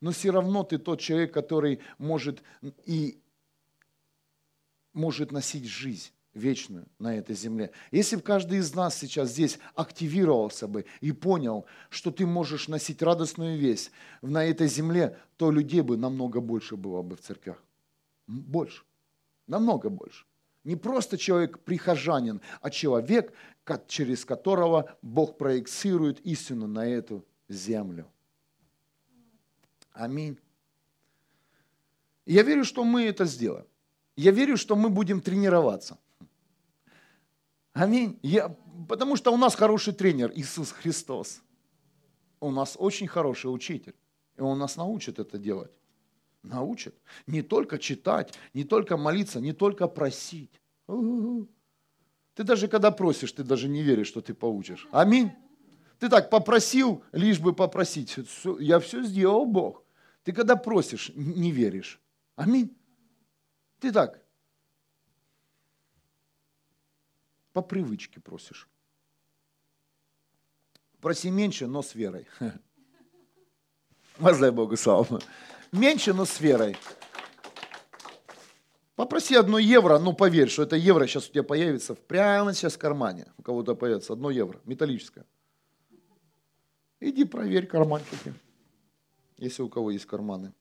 [0.02, 2.42] Но все равно ты тот человек, который может
[2.86, 3.22] и
[4.94, 7.72] может носить жизнь вечную на этой земле.
[7.92, 13.02] Если бы каждый из нас сейчас здесь активировался бы и понял, что ты можешь носить
[13.02, 17.62] радостную весть на этой земле, то людей бы намного больше было бы в церквях.
[18.26, 18.84] Больше.
[19.48, 20.26] Намного больше.
[20.64, 23.34] Не просто человек-прихожанин, а человек,
[23.88, 28.08] через которого Бог проецирует истину на эту землю.
[29.92, 30.38] Аминь.
[32.26, 33.66] я верю, что мы это сделаем.
[34.16, 35.98] Я верю, что мы будем тренироваться–
[37.80, 38.20] Аминь.
[38.22, 38.50] Я,
[38.90, 41.42] потому что у нас хороший тренер Иисус Христос.
[42.42, 43.96] У нас очень хороший учитель.
[44.36, 45.72] И Он нас научит это делать.
[46.44, 46.94] Научит.
[47.26, 50.52] Не только читать, не только молиться, не только просить.
[50.88, 54.86] Ты даже когда просишь, ты даже не веришь, что ты получишь.
[54.92, 55.32] Аминь.
[56.00, 58.14] Ты так попросил, лишь бы попросить.
[58.60, 59.86] Я все сделал, Бог.
[60.24, 62.02] Ты когда просишь, не веришь.
[62.36, 62.78] Аминь.
[63.80, 64.19] Ты так,
[67.54, 68.70] по привычке просишь.
[71.02, 72.28] Проси меньше, но с верой.
[74.18, 75.20] Воздай Богу славу.
[75.72, 76.76] Меньше, но с верой.
[78.96, 82.80] Попроси одно евро, но поверь, что это евро сейчас у тебя появится прямо сейчас в
[82.80, 83.32] кармане.
[83.38, 85.26] У кого-то появится одно евро, металлическое.
[87.00, 88.34] Иди проверь карманчики,
[89.38, 90.54] если у кого есть карманы.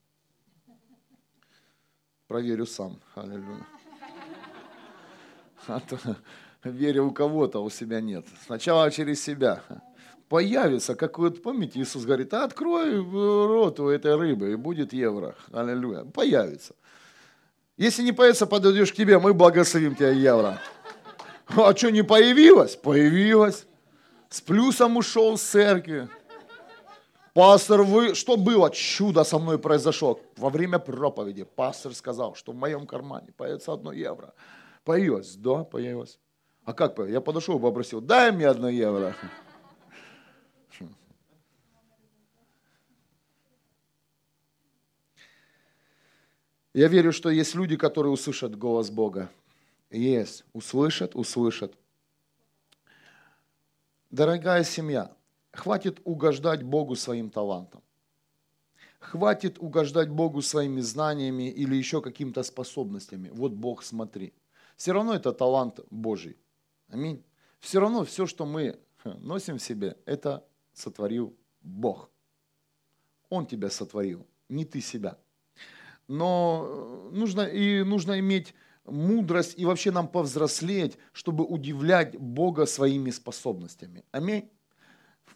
[2.27, 3.01] Проверю сам.
[3.15, 3.67] Аллилуйя.
[5.67, 5.81] А
[6.63, 8.25] вере у кого-то, а у себя нет.
[8.45, 9.61] Сначала через себя.
[10.27, 15.35] Появится, как вот, помните, Иисус говорит, а открой рот у этой рыбы, и будет евро.
[15.51, 16.03] Аллилуйя.
[16.03, 16.75] Появится.
[17.77, 20.59] Если не появится, подойдешь к тебе, мы благословим тебя евро.
[21.47, 22.75] А что, не появилось?
[22.75, 23.65] Появилось.
[24.29, 26.07] С плюсом ушел с церкви.
[27.33, 28.69] Пастор, вы, что было?
[28.69, 30.19] Чудо со мной произошло.
[30.37, 34.33] Во время проповеди пастор сказал, что в моем кармане появится одно евро.
[34.83, 35.35] Появилось?
[35.35, 36.19] Да, появилось.
[36.69, 36.99] А как?
[36.99, 39.15] Я подошел попросил, дай мне одно евро.
[46.75, 49.31] Я верю, что есть люди, которые услышат голос Бога.
[49.89, 50.45] Есть.
[50.53, 51.73] Услышат, услышат.
[54.11, 55.11] Дорогая семья,
[55.51, 57.81] хватит угождать Богу своим талантом.
[58.99, 63.31] Хватит угождать Богу своими знаниями или еще какими-то способностями.
[63.33, 64.33] Вот Бог, смотри.
[64.77, 66.37] Все равно это талант Божий.
[66.89, 67.23] Аминь.
[67.59, 72.09] Все равно все, что мы носим в себе, это сотворил Бог.
[73.29, 75.17] Он тебя сотворил, не ты себя
[76.09, 83.11] но э, нужно, и нужно иметь мудрость и вообще нам повзрослеть, чтобы удивлять Бога своими
[83.11, 84.03] способностями.
[84.11, 84.49] Аминь.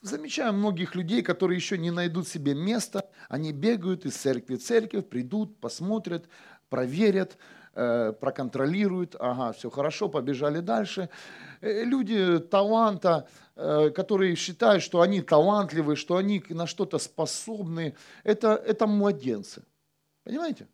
[0.02, 5.08] Замечаю многих людей, которые еще не найдут себе места, они бегают из церкви в церковь,
[5.08, 6.28] придут, посмотрят,
[6.70, 7.38] проверят,
[7.74, 11.10] проконтролируют, ага, все хорошо, побежали дальше.
[11.62, 18.88] Э, люди таланта, которые считают, что они талантливые, что они на что-то способны, это, это
[18.88, 19.64] младенцы.
[20.24, 20.68] Понимаете?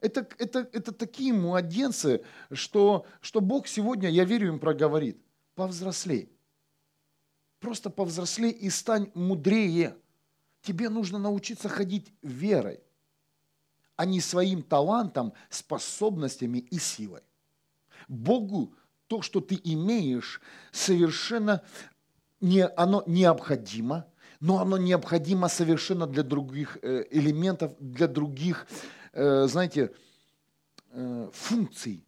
[0.00, 5.20] Это, это, это такие младенцы, что, что Бог сегодня, я верю, им проговорит.
[5.54, 6.30] Повзрослей.
[7.58, 9.96] Просто повзрослей и стань мудрее.
[10.62, 12.80] Тебе нужно научиться ходить верой,
[13.98, 17.20] а не своим талантом, способностями и силой.
[18.08, 18.74] Богу
[19.08, 20.40] то, что ты имеешь,
[20.72, 21.62] совершенно
[22.40, 24.06] не, оно необходимо–
[24.40, 28.66] но оно необходимо совершенно для других э, элементов, для других,
[29.12, 29.90] э, знаете,
[30.90, 32.04] э, функций.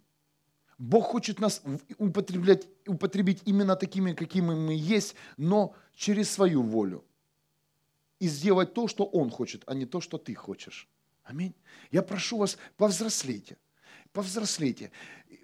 [0.79, 1.63] Бог хочет нас
[1.99, 7.05] употреблять, употребить именно такими, какими мы есть, но через свою волю.
[8.21, 10.89] И сделать то, что Он хочет, а не то, что ты хочешь.
[11.31, 11.55] Аминь.
[11.91, 13.57] Я прошу вас, повзрослейте.
[14.13, 14.91] Повзрослейте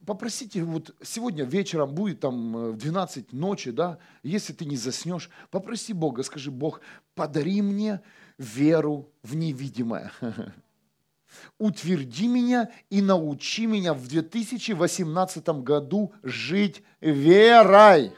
[0.06, 5.28] попросите, вот сегодня вечером будет там э, в 12 ночи, да, если ты не заснешь,
[5.50, 6.80] попроси Бога, скажи, Бог,
[7.14, 8.00] подари мне
[8.38, 10.12] веру в невидимое.
[11.58, 18.12] Утверди меня и научи меня в 2018 году жить верой,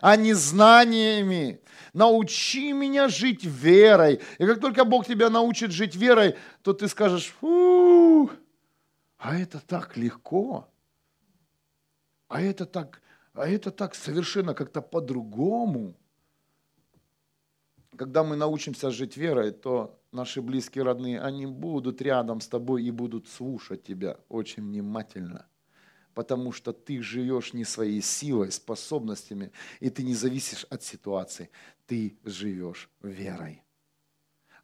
[0.00, 1.60] а не знаниями.
[1.92, 4.20] Научи меня жить верой.
[4.38, 8.30] И как только Бог тебя научит жить верой, то ты скажешь, Фу,
[9.18, 10.68] а это так легко.
[12.28, 13.00] А это так,
[13.32, 15.94] а это так совершенно как-то по-другому.
[17.96, 22.90] Когда мы научимся жить верой, то наши близкие родные, они будут рядом с тобой и
[22.90, 25.46] будут слушать тебя очень внимательно.
[26.14, 31.50] Потому что ты живешь не своей силой, способностями, и ты не зависишь от ситуации.
[31.86, 33.62] Ты живешь верой.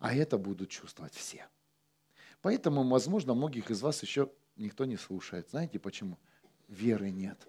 [0.01, 1.47] А это будут чувствовать все.
[2.43, 5.49] Поэтому, возможно, многих из вас еще никто не слушает.
[5.51, 6.19] Знаете почему?
[6.69, 7.49] Веры нет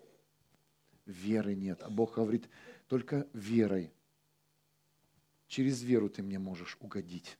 [1.06, 1.82] веры нет.
[1.84, 2.50] А Бог говорит,
[2.88, 3.94] только верой.
[5.48, 7.38] Через веру ты мне можешь угодить.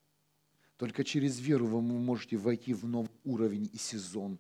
[0.78, 4.40] Только через веру вы можете войти в новый уровень и сезон.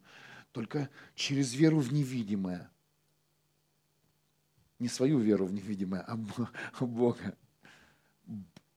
[0.52, 2.70] Только через веру в невидимое.
[4.80, 6.18] Не свою веру в невидимое, а,
[6.74, 7.38] а Бога.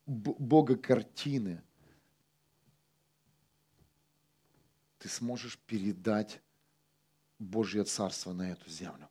[0.06, 1.62] Бога картины.
[4.98, 6.40] Ты сможешь передать
[7.38, 9.08] Божье Царство на эту землю.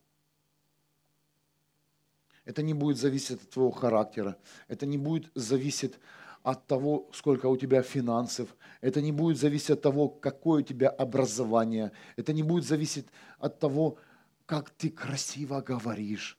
[2.44, 4.38] Это не будет зависеть от твоего характера.
[4.68, 5.94] Это не будет зависеть
[6.42, 8.54] от того, сколько у тебя финансов.
[8.80, 11.92] Это не будет зависеть от того, какое у тебя образование.
[12.16, 13.06] Это не будет зависеть
[13.38, 13.98] от того,
[14.46, 16.38] как ты красиво говоришь.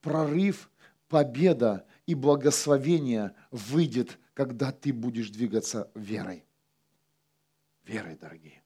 [0.00, 0.70] Прорыв,
[1.08, 6.44] победа и благословение выйдет, когда ты будешь двигаться верой.
[7.84, 8.62] Верой, дорогие.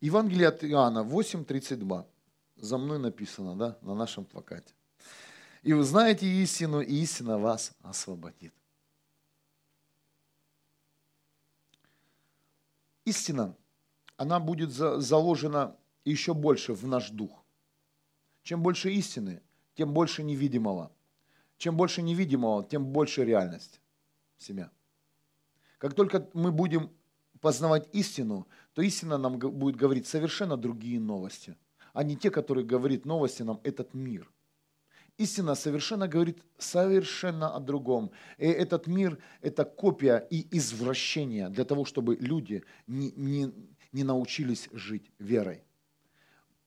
[0.00, 2.06] Евангелие от Иоанна 8.32.
[2.58, 4.74] За мной написано, да, на нашем плакате.
[5.62, 8.52] И вы знаете истину, и истина вас освободит.
[13.04, 13.56] Истина,
[14.16, 17.44] она будет заложена еще больше в наш дух.
[18.42, 19.40] Чем больше истины,
[19.74, 20.90] тем больше невидимого.
[21.58, 23.80] Чем больше невидимого, тем больше реальность
[24.36, 24.70] себя.
[25.78, 26.90] Как только мы будем
[27.40, 31.56] познавать истину, то истина нам будет говорить совершенно другие новости,
[31.98, 34.30] а не те, которые говорит новости нам этот мир.
[35.16, 38.12] Истина совершенно говорит совершенно о другом.
[38.36, 43.52] И этот мир– это копия и извращение для того, чтобы люди не, не,
[43.90, 45.64] не научились жить верой.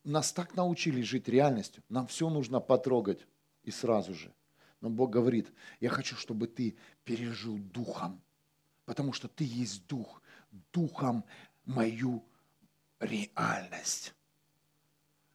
[0.04, 3.26] нас так научили жить реальностью, нам все нужно потрогать
[3.64, 4.34] и сразу же.
[4.82, 8.20] Но Бог говорит, я хочу, чтобы ты пережил духом,
[8.84, 10.20] потому что ты есть дух,
[10.74, 11.24] духом
[11.64, 12.22] мою
[13.00, 14.12] реальность.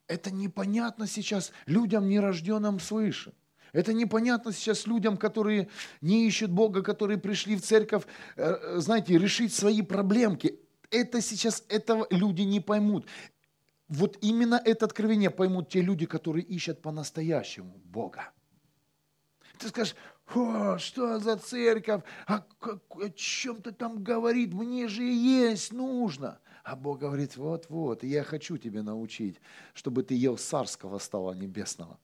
[0.07, 3.33] Это непонятно сейчас людям, нерожденным свыше.
[3.73, 5.67] Это непонятно сейчас людям, которые
[6.01, 8.03] не ищут Бога, которые пришли в церковь,
[8.37, 10.59] э, знаете, решить свои проблемки.
[10.89, 13.07] Это сейчас этого люди не поймут.
[13.89, 18.31] Вот именно это откровение поймут те люди, которые ищут по-настоящему Бога.
[19.57, 19.95] Ты скажешь,
[20.33, 26.39] о, что за церковь, а как, о чем ты там говорит, мне же есть нужно.
[26.67, 29.39] А Бог говорит, вот-вот, я хочу тебя научить,
[29.73, 31.97] чтобы ты ел царского стола небесного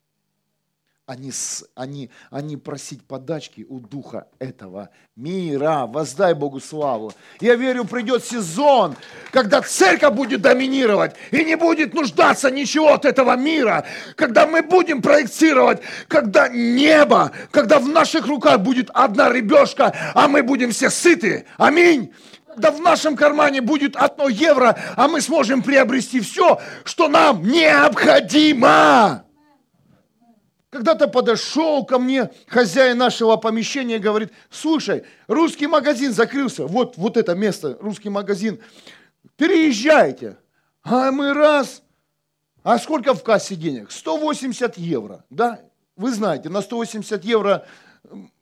[1.05, 1.33] а не,
[1.75, 5.85] а, не, а не просить подачки у духа этого мира.
[5.85, 7.11] Воздай Богу славу.
[7.41, 8.95] Я верю, придет сезон,
[9.31, 13.85] когда церковь будет доминировать и не будет нуждаться ничего от этого мира.
[14.15, 20.41] Когда мы будем проектировать, когда небо, когда в наших руках будет одна рыбешка, а мы
[20.41, 21.45] будем все сыты.
[21.57, 22.13] Аминь
[22.53, 29.25] когда в нашем кармане будет одно евро, а мы сможем приобрести все, что нам необходимо.
[30.69, 37.17] Когда-то подошел ко мне хозяин нашего помещения и говорит, слушай, русский магазин закрылся, вот, вот
[37.17, 38.59] это место, русский магазин,
[39.35, 40.37] переезжайте.
[40.83, 41.81] А мы раз,
[42.63, 43.91] а сколько в кассе денег?
[43.91, 45.59] 180 евро, да?
[45.95, 47.65] Вы знаете, на 180 евро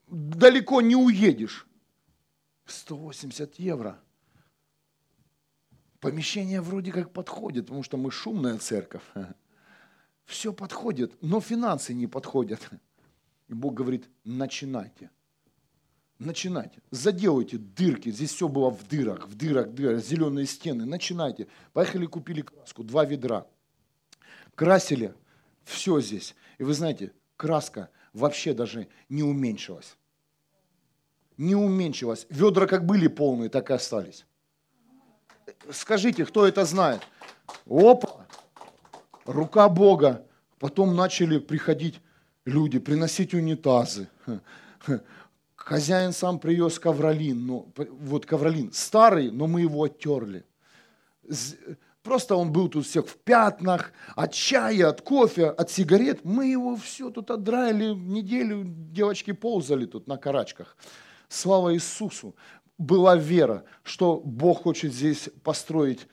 [0.08, 1.68] далеко не уедешь.
[2.72, 4.00] 180 евро.
[6.00, 9.04] Помещение вроде как подходит, потому что мы шумная церковь.
[10.26, 12.70] Все подходит, но финансы не подходят.
[13.48, 15.12] И Бог говорит, начинайте.
[16.18, 16.82] Начинайте.
[16.92, 18.12] Заделайте дырки.
[18.12, 20.86] Здесь все было в дырах, в дырах, дырах, зеленые стены.
[20.86, 21.48] Начинайте.
[21.74, 23.48] Поехали, купили краску, два ведра.
[24.54, 25.16] Красили
[25.64, 26.36] все здесь.
[26.60, 29.98] И вы знаете, краска вообще даже не уменьшилась.
[31.38, 32.28] Не уменьшилась.
[32.30, 34.26] Ведра как были полные, так и остались.
[35.72, 37.02] Скажите, кто это знает?
[37.68, 38.26] Опа,
[39.26, 40.26] рука Бога.
[40.60, 42.00] Потом начали приходить
[42.46, 44.08] люди, приносить унитазы.
[45.56, 50.46] Хозяин сам привез ковролин, но, вот ковролин старый, но мы его оттерли.
[52.04, 56.26] Просто он был тут всех в пятнах, от чая, от кофе, от сигарет.
[56.26, 60.76] Мы его все тут отдраили, неделю девочки ползали тут на карачках.
[61.32, 62.36] Слава Иисусу!
[62.78, 66.06] Была вера, что Бог хочет здесь построить,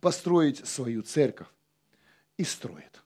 [0.00, 1.48] построить свою церковь
[2.38, 3.02] и строит.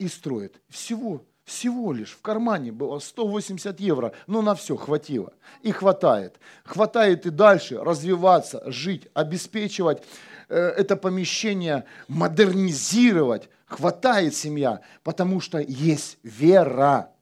[0.00, 0.60] И строит.
[0.68, 5.34] Всего, всего лишь в кармане было 180 евро, но на все хватило.
[5.62, 6.40] И хватает.
[6.64, 10.02] Хватает и дальше развиваться, жить, обеспечивать
[10.48, 13.48] э, это помещение, модернизировать.
[13.66, 17.12] Хватает семья, потому что есть вера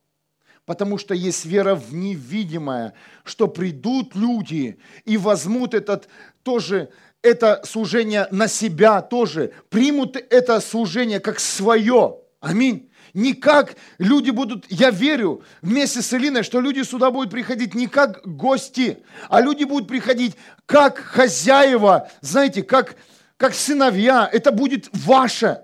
[0.66, 2.94] потому что есть вера в невидимое,
[3.24, 6.08] что придут люди и возьмут этот
[6.42, 6.90] тоже
[7.24, 12.18] это служение на себя тоже, примут это служение как свое.
[12.40, 12.90] Аминь.
[13.14, 17.86] Не как люди будут, я верю вместе с Элиной, что люди сюда будут приходить не
[17.86, 18.98] как гости,
[19.30, 20.34] а люди будут приходить
[20.66, 22.96] как хозяева, знаете, как,
[23.38, 24.28] как сыновья.
[24.30, 25.63] Это будет ваше.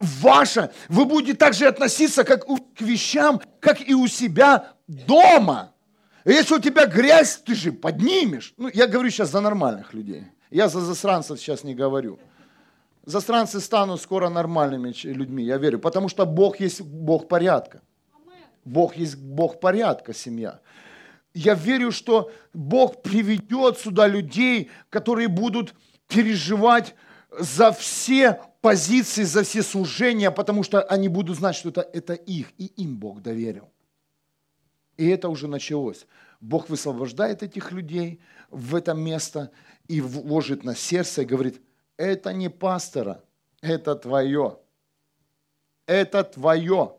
[0.00, 0.70] Ваше.
[0.88, 5.72] Вы будете также относиться как к вещам, как и у себя дома.
[6.24, 8.52] Если у тебя грязь, ты же поднимешь.
[8.56, 10.24] Ну, я говорю сейчас за нормальных людей.
[10.50, 12.18] Я за засранцев сейчас не говорю.
[13.04, 15.78] Засранцы станут скоро нормальными людьми, я верю.
[15.78, 17.80] Потому что Бог есть Бог порядка.
[18.64, 20.58] Бог есть Бог порядка, семья.
[21.32, 25.74] Я верю, что Бог приведет сюда людей, которые будут
[26.08, 26.96] переживать
[27.38, 32.48] за все позиции, за все служения, потому что они будут знать, что это, это их,
[32.58, 33.70] и им Бог доверил.
[34.96, 36.04] И это уже началось.
[36.40, 39.52] Бог высвобождает этих людей в это место,
[39.86, 41.62] и вложит на сердце и говорит,
[41.96, 43.22] это не пастора,
[43.60, 44.58] это твое.
[45.86, 46.96] Это твое.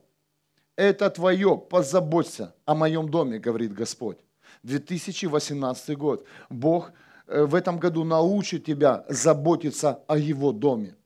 [0.77, 1.57] Это твое.
[1.57, 4.19] Позаботься о моем доме, говорит Господь.
[4.63, 6.25] 2018 год.
[6.49, 6.93] Бог
[7.27, 10.96] э, в этом году научит тебя заботиться о его доме.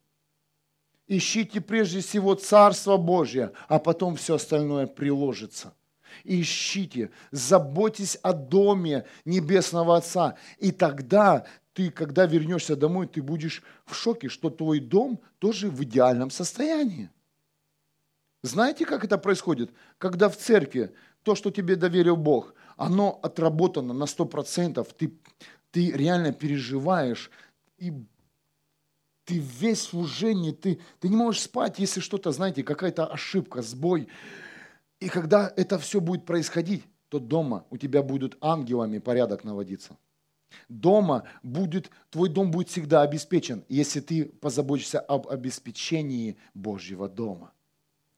[1.13, 5.73] Ищите прежде всего Царство Божье, а потом все остальное приложится.
[6.23, 13.93] Ищите, заботьтесь о доме Небесного Отца, и тогда ты, когда вернешься домой, ты будешь в
[13.93, 17.09] шоке, что твой дом тоже в идеальном состоянии.
[18.41, 19.73] Знаете, как это происходит?
[19.97, 20.93] Когда в церкви
[21.23, 25.13] то, что тебе доверил Бог, оно отработано на 100%, ты,
[25.71, 27.29] ты реально переживаешь,
[27.77, 27.91] и
[29.31, 34.09] ты весь в служении, ты, ты не можешь спать, если что-то, знаете, какая-то ошибка, сбой.
[34.99, 39.95] И когда это все будет происходить, то дома у тебя будут ангелами порядок наводиться.
[40.67, 47.53] Дома будет, твой дом будет всегда обеспечен, если ты позаботишься об обеспечении Божьего дома.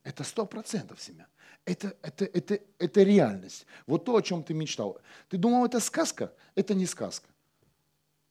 [0.03, 1.27] Это сто процентов, семья.
[1.63, 3.67] Это, это, это, это реальность.
[3.85, 4.99] Вот то, о чем ты мечтал.
[5.29, 6.33] Ты думал, это сказка?
[6.55, 7.27] Это не сказка.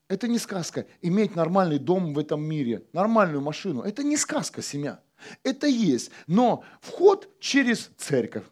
[0.09, 0.87] Это не сказка.
[1.01, 3.83] Иметь нормальный дом в этом мире, нормальную машину.
[3.83, 5.01] Это не сказка, семья.
[5.43, 6.11] Это есть.
[6.27, 8.45] Но вход через церковь.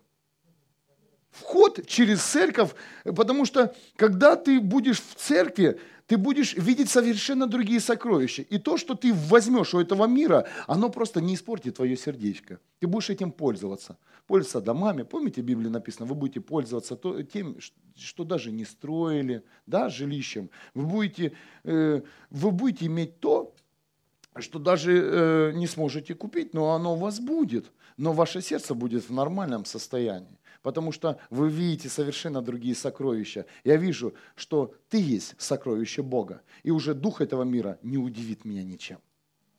[1.40, 2.70] Вход через церковь,
[3.04, 8.42] потому что когда ты будешь в церкви, ты будешь видеть совершенно другие сокровища.
[8.42, 12.58] И то, что ты возьмешь у этого мира, оно просто не испортит твое сердечко.
[12.80, 13.96] Ты будешь этим пользоваться.
[14.26, 15.04] Пользоваться домами.
[15.04, 16.96] Помните, в Библии написано, вы будете пользоваться
[17.32, 17.56] тем,
[17.96, 20.50] что даже не строили, да, жилищем.
[20.74, 21.32] Вы будете,
[21.64, 23.54] э, вы будете иметь то,
[24.36, 27.70] что даже э, не сможете купить, но оно у вас будет.
[27.96, 33.46] Но ваше сердце будет в нормальном состоянии потому что вы видите совершенно другие сокровища.
[33.64, 38.62] Я вижу, что ты есть сокровище Бога, и уже дух этого мира не удивит меня
[38.62, 38.98] ничем.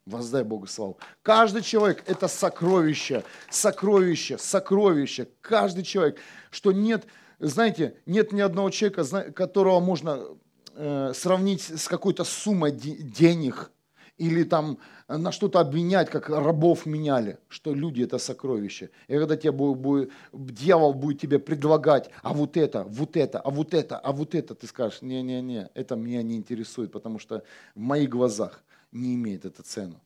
[0.06, 0.98] Воздай Богу славу.
[1.22, 5.28] Каждый человек– это сокровище, сокровище, сокровище.
[5.42, 6.18] Каждый человек,
[6.50, 7.06] что нет,
[7.40, 10.26] знаете, нет ни одного человека, которого можно
[10.74, 13.72] э, сравнить с какой-то суммой денег–
[14.22, 18.92] или там на что-то обвинять, как рабов меняли, что люди это сокровище.
[19.08, 23.50] И когда тебе будет, будет, дьявол будет тебе предлагать, а вот это, вот это, а
[23.50, 27.44] вот это, а вот это, ты скажешь, не-не-не, это меня не интересует, потому что
[27.74, 30.00] в моих глазах не имеет это цену.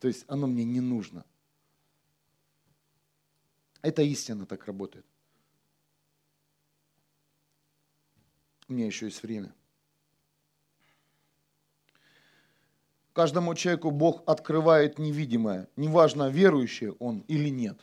[0.00, 1.24] То есть оно мне не нужно.
[3.80, 5.06] Это истина так работает.
[8.68, 9.54] У меня еще есть время.
[13.16, 17.78] Каждому человеку Бог открывает невидимое, неважно, верующий он или нет.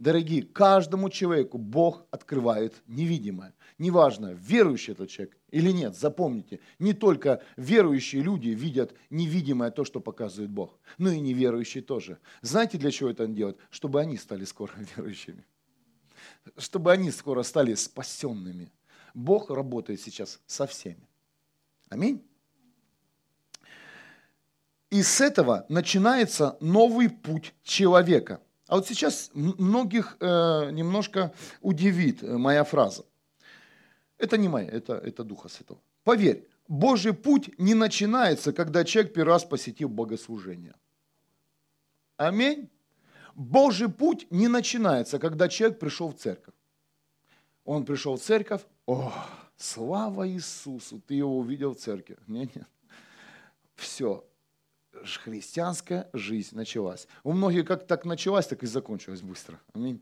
[0.00, 3.54] Дорогие, каждому человеку Бог открывает невидимое.
[3.78, 10.00] Неважно, верующий этот человек или нет, запомните, не только верующие люди видят невидимое то, что
[10.00, 12.18] показывает Бог, но и неверующие тоже.
[12.42, 13.58] Знаете, для чего это он делает?
[13.70, 15.44] Чтобы они стали скоро верующими.
[16.56, 18.72] Чтобы они скоро стали спасенными.
[19.14, 21.08] Бог работает сейчас со всеми.
[21.90, 22.24] Аминь.
[24.90, 28.40] И с этого начинается новый путь человека.
[28.68, 33.04] А вот сейчас многих э, немножко удивит э, моя фраза.
[34.18, 35.80] Это не моя, это, это Духа Святого.
[36.04, 40.74] Поверь, Божий путь не начинается, когда человек первый раз посетил богослужение.
[42.16, 42.68] Аминь.
[43.34, 46.54] Божий путь не начинается, когда человек пришел в церковь.
[47.64, 49.12] Он пришел в церковь, о,
[49.56, 52.16] слава Иисусу, ты его увидел в церкви.
[52.26, 52.68] Нет, нет.
[53.74, 54.24] Все,
[55.04, 57.06] христианская жизнь началась.
[57.24, 59.60] У многих как так началась, так и закончилась быстро.
[59.72, 60.00] Аминь.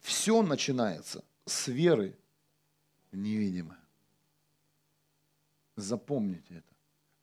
[0.00, 2.16] Все начинается с веры
[3.10, 3.78] в невидимое.
[5.76, 6.74] Запомните это.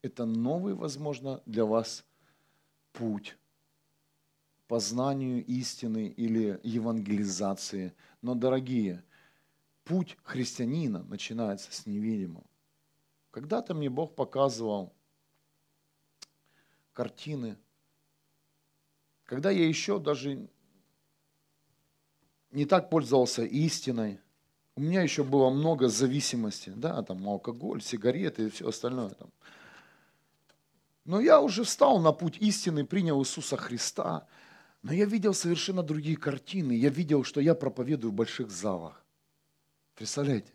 [0.01, 2.05] Это новый, возможно, для вас
[2.93, 3.38] путь
[4.67, 7.93] познанию истины или евангелизации.
[8.21, 9.03] Но, дорогие,
[9.83, 12.45] путь христианина начинается с невидимого.
[13.36, 14.93] Когда-то мне Бог показывал
[16.93, 17.57] картины,
[19.25, 20.47] когда я еще даже
[22.51, 24.21] не так пользовался истиной,
[24.77, 29.09] у меня еще было много зависимости, да, там алкоголь, сигареты и все остальное.
[29.09, 29.29] Там.
[31.03, 34.29] Но я уже встал на путь истины, принял Иисуса Христа,
[34.81, 36.71] но я видел совершенно другие картины.
[36.71, 39.03] Я видел, что я проповедую в больших залах.
[39.93, 40.55] Представляете?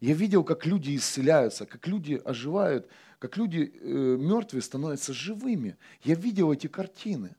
[0.00, 2.88] Я видел, как люди исцеляются, как люди оживают,
[3.18, 5.76] как люди э, мертвые становятся живыми.
[6.02, 7.34] Я видел эти картины.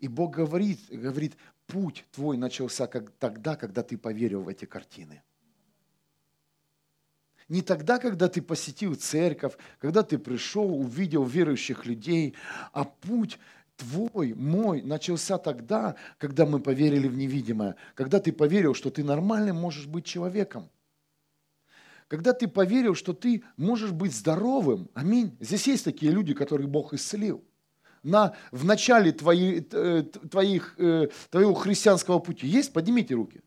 [0.00, 5.22] И Бог говорит, говорит, путь твой начался как, тогда, когда ты поверил в эти картины.
[7.48, 12.34] Не тогда, когда ты посетил церковь, когда ты пришел, увидел верующих людей,
[12.72, 13.38] а путь
[13.76, 19.56] твой, мой начался тогда, когда мы поверили в невидимое, когда ты поверил, что ты нормальным
[19.56, 20.68] можешь быть человеком
[22.08, 24.88] когда ты поверил, что ты можешь быть здоровым.
[24.94, 25.36] Аминь.
[25.40, 27.44] Здесь есть такие люди, которых Бог исцелил.
[28.02, 32.72] На, в начале твоей, э, твоих, э, твоего христианского пути есть?
[32.72, 33.42] Поднимите руки.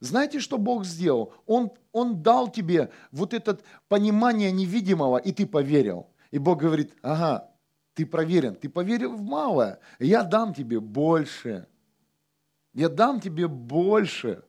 [0.00, 1.32] Знаете, что Бог сделал?
[1.46, 6.06] Он, он дал тебе вот это понимание невидимого, и ты поверил.
[6.30, 7.50] И Бог говорит, ага,
[7.94, 11.66] ты проверен, ты поверил в малое, я дам тебе больше.
[12.74, 14.44] Я дам тебе больше.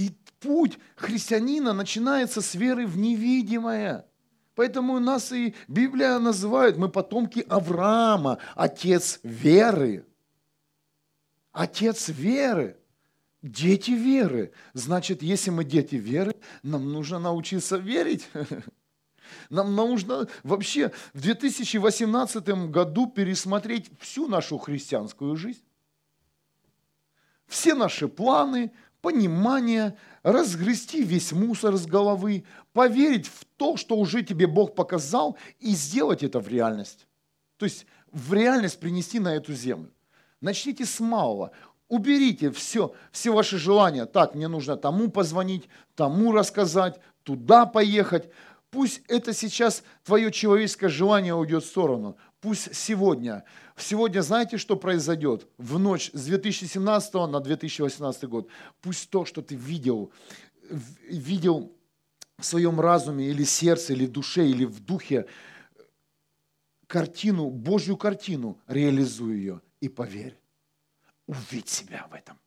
[0.00, 4.06] И путь христианина начинается с веры в невидимое.
[4.54, 10.06] Поэтому нас и Библия называет, мы потомки Авраама, отец веры.
[11.52, 12.78] Отец веры.
[13.42, 14.52] Дети веры.
[14.72, 18.26] Значит, если мы дети веры, нам нужно научиться верить.
[19.50, 25.62] Нам нужно вообще в 2018 году пересмотреть всю нашу христианскую жизнь.
[27.46, 34.46] Все наши планы, понимание, разгрести весь мусор с головы, поверить в то, что уже тебе
[34.46, 37.06] Бог показал, и сделать это в реальность.
[37.56, 39.90] То есть в реальность принести на эту землю.
[40.40, 41.52] Начните с малого.
[41.88, 44.06] Уберите все, все ваши желания.
[44.06, 48.30] Так, мне нужно тому позвонить, тому рассказать, туда поехать.
[48.70, 52.16] Пусть это сейчас твое человеческое желание уйдет в сторону.
[52.40, 53.44] Пусть сегодня.
[53.76, 55.46] Сегодня знаете, что произойдет?
[55.58, 58.48] В ночь с 2017 на 2018 год.
[58.80, 60.10] Пусть то, что ты видел,
[60.70, 61.76] видел
[62.38, 65.26] в своем разуме или сердце, или душе, или в духе,
[66.86, 70.38] картину, Божью картину, реализуй ее и поверь.
[71.26, 72.38] Увидь себя в этом.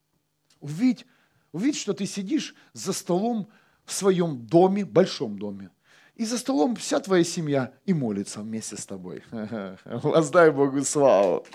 [0.60, 1.06] Увидь,
[1.52, 3.48] увидь, что ты сидишь за столом
[3.86, 5.70] в своем доме, большом доме,
[6.16, 9.24] и за столом вся твоя семья и молится вместе с тобой.
[9.86, 11.46] Воздай Богу славу.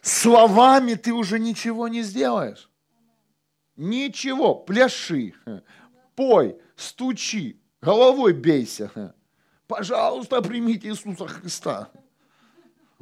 [0.00, 2.70] Словами ты уже ничего не сделаешь.
[3.76, 5.34] Ничего, пляши,
[6.14, 9.14] пой, стучи, головой бейся.
[9.66, 11.90] Пожалуйста, примите Иисуса Христа.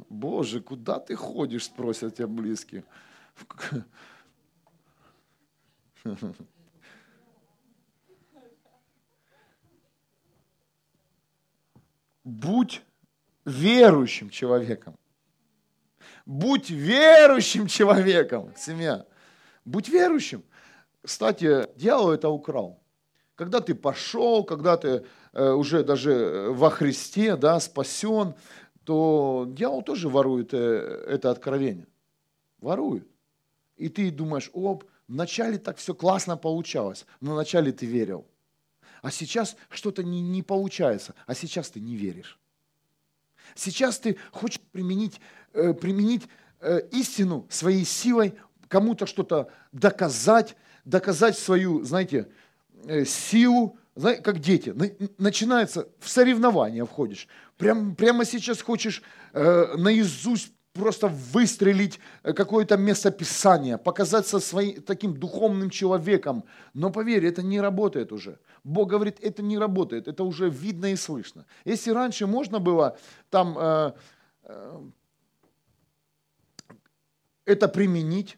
[0.09, 2.83] Боже, куда ты ходишь, спросят тебя близкие.
[12.25, 12.81] будь
[13.45, 14.97] верующим человеком.
[16.25, 19.05] Будь верующим человеком, семья.
[19.63, 20.43] Будь верующим.
[21.01, 22.81] Кстати, дьявол это украл.
[23.35, 28.33] Когда ты пошел, когда ты э, уже даже во Христе, да, спасен,
[28.85, 31.87] то дьявол тоже ворует э, это откровение.
[32.59, 33.07] Ворует.
[33.75, 38.25] И ты думаешь, оп, вначале так все классно получалось, но вначале ты верил
[39.05, 42.39] а сейчас что-то не, не получается, а сейчас ты не веришь.
[43.53, 45.21] Сейчас ты хочешь применить,
[45.53, 46.23] э, применить
[46.59, 48.33] э, истину своей силой,
[48.67, 52.29] кому-то что-то доказать, доказать свою, знаете,
[52.85, 54.73] э, силу, знаете, как дети.
[55.19, 57.27] Начинается, в соревнования входишь.
[57.57, 59.03] Прям, прямо сейчас хочешь
[59.33, 66.43] э, наизусть просто выстрелить э, какое-то местописание, показаться своим таким духовным человеком.
[66.73, 68.37] Но поверь, это не работает уже.
[68.63, 71.45] Бог говорит, это не работает, это уже видно и слышно.
[71.65, 72.97] Если раньше можно было
[73.29, 73.91] там э,
[74.43, 74.79] э,
[77.45, 78.37] это применить,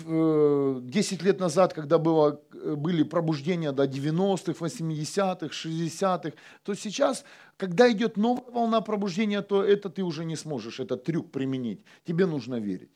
[0.00, 6.32] 10 э, лет назад, когда было, э, были пробуждения до 90-х, 80-х, 60-х,
[6.62, 7.24] то сейчас,
[7.56, 11.84] когда идет новая волна пробуждения, то это ты уже не сможешь, этот трюк применить.
[12.04, 12.90] Тебе нужно верить.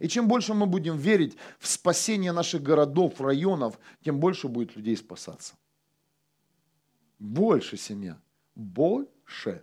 [0.00, 4.96] И чем больше мы будем верить в спасение наших городов, районов, тем больше будет людей
[4.96, 5.54] спасаться.
[7.18, 8.18] Больше семья.
[8.54, 9.62] Больше.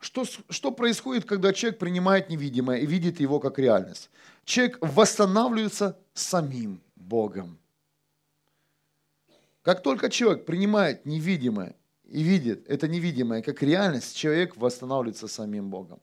[0.00, 4.10] Что, что происходит, когда человек принимает невидимое и видит его как реальность?
[4.44, 7.58] Человек восстанавливается самим Богом.
[9.62, 11.74] Как только человек принимает невидимое
[12.04, 16.00] и видит это невидимое как реальность, человек восстанавливается самим Богом.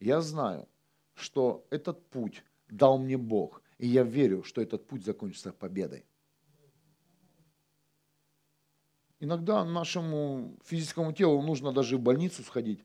[0.00, 0.68] Я знаю,
[1.14, 6.04] что этот путь дал мне Бог, и я верю, что этот путь закончится победой.
[9.20, 12.80] Иногда нашему физическому телу нужно даже в больницу сходить.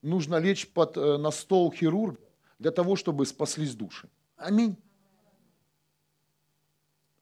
[0.00, 2.18] Нужно лечь под, э, на стол хирурга
[2.58, 4.08] для того, чтобы спаслись души.
[4.36, 4.76] Аминь.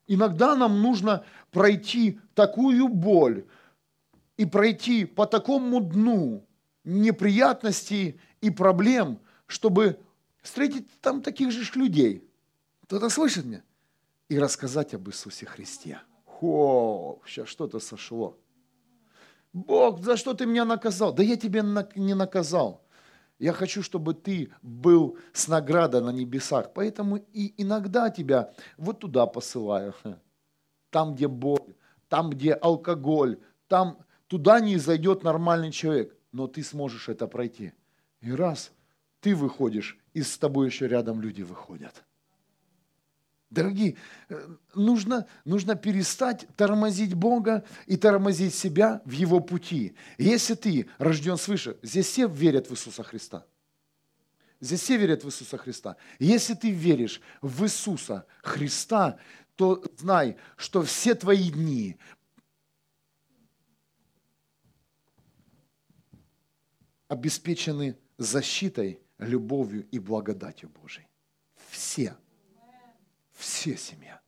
[0.07, 3.45] Иногда нам нужно пройти такую боль
[4.37, 6.47] и пройти по такому дну
[6.85, 9.99] неприятностей и проблем, чтобы
[10.43, 12.23] встретить там таких же людей.
[12.83, 13.65] Кто-то слышит меня?
[14.29, 16.01] И рассказать об Иисусе Христе.
[16.39, 18.39] Хо, сейчас что-то сошло.
[19.55, 21.15] Бог, за что ты меня наказал?
[21.15, 21.63] Да я тебя
[21.95, 22.85] не наказал.
[23.39, 26.75] Я хочу, чтобы ты был с наградой на небесах.
[26.75, 29.95] Поэтому и иногда тебя вот туда посылаю.
[30.91, 31.75] Там, где боль,
[32.09, 36.17] там, где алкоголь, там туда не зайдет нормальный человек.
[36.33, 37.73] Но ты сможешь это пройти.
[38.21, 38.73] И раз
[39.21, 42.05] ты выходишь, и с тобой еще рядом люди выходят.
[43.51, 43.97] Дорогие,
[44.29, 49.95] э, нужно, нужно перестать тормозить Бога и тормозить себя в Его пути.
[50.19, 53.47] Если ты рожден свыше, здесь все верят в Иисуса Христа.
[54.61, 55.97] Здесь все верят в Иисуса Христа.
[56.19, 59.19] Если ты веришь в Иисуса Христа,
[59.55, 61.97] то знай, что все твои дни
[67.07, 71.07] обеспечены защитой, любовью и благодатью Божией.
[71.71, 72.17] Все.
[73.37, 74.21] Все семья.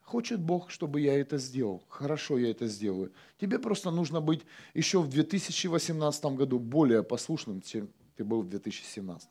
[0.00, 1.82] Хочет Бог, чтобы я это сделал.
[1.88, 3.12] Хорошо, я это сделаю.
[3.40, 4.42] Тебе просто нужно быть
[4.72, 9.28] еще в 2018 году более послушным, чем ты был в 2017.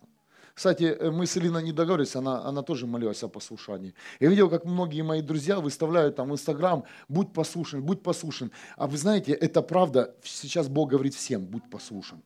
[0.54, 3.94] Кстати, э, мы с Элиной не договорились, она, она тоже молилась о послушании.
[4.20, 8.52] Я видел, как многие мои друзья выставляют там в Инстаграм, будь послушен, будь послушен.
[8.76, 12.22] А вы знаете, это правда, сейчас Бог говорит всем, будь послушен.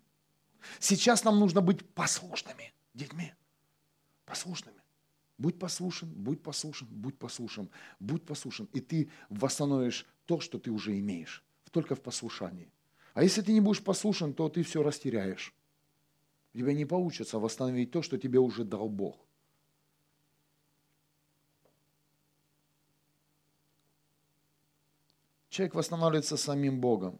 [0.79, 3.33] Сейчас нам нужно быть послушными детьми,
[4.25, 4.81] послушными.
[5.37, 8.67] Будь послушен, будь послушен, будь послушен, будь послушен.
[8.73, 12.71] И ты восстановишь то, что ты уже имеешь, только в послушании.
[13.13, 15.53] А если ты не будешь послушен, то ты все растеряешь.
[16.53, 19.19] У тебя не получится восстановить то, что тебе уже дал Бог.
[25.49, 27.19] Человек восстанавливается самим Богом,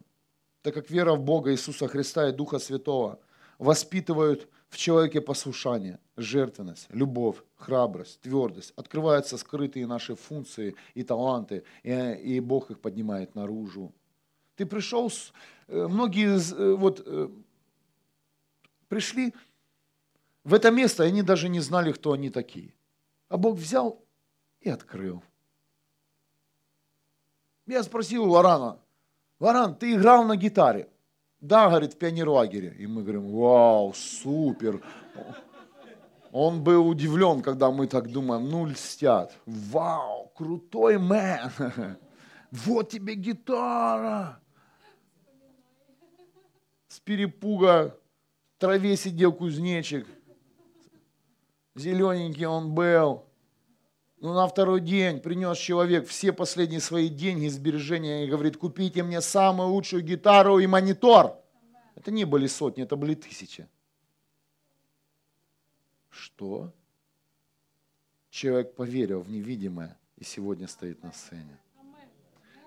[0.62, 3.20] так как вера в Бога Иисуса Христа и Духа Святого
[3.58, 8.72] воспитывают в человеке послушание, жертвенность, любовь, храбрость, твердость.
[8.76, 13.92] Открываются скрытые наши функции и таланты, и, и Бог их поднимает наружу.
[14.56, 15.10] Ты пришел,
[15.68, 17.28] э, многие э, вот э,
[18.88, 19.34] пришли
[20.44, 22.74] в это место, и они даже не знали, кто они такие.
[23.28, 24.02] А Бог взял
[24.60, 25.22] и открыл.
[27.66, 28.78] Я спросил Варана,
[29.38, 30.88] Варан, ты играл на гитаре?
[31.40, 32.74] Да, говорит, в пионерлагере.
[32.78, 34.82] И мы говорим, вау, супер.
[36.32, 39.36] Он был удивлен, когда мы так думаем, ну льстят.
[39.46, 41.50] Вау, крутой мэн.
[42.50, 44.40] Вот тебе гитара.
[46.88, 47.94] С перепуга
[48.56, 50.06] в траве сидел кузнечик.
[51.74, 53.27] Зелененький он был.
[54.20, 59.20] Но на второй день принес человек все последние свои деньги, сбережения, и говорит, купите мне
[59.20, 61.36] самую лучшую гитару и монитор.
[61.94, 63.68] Это не были сотни, это были тысячи.
[66.10, 66.72] Что?
[68.30, 71.58] Человек поверил в невидимое и сегодня стоит на сцене.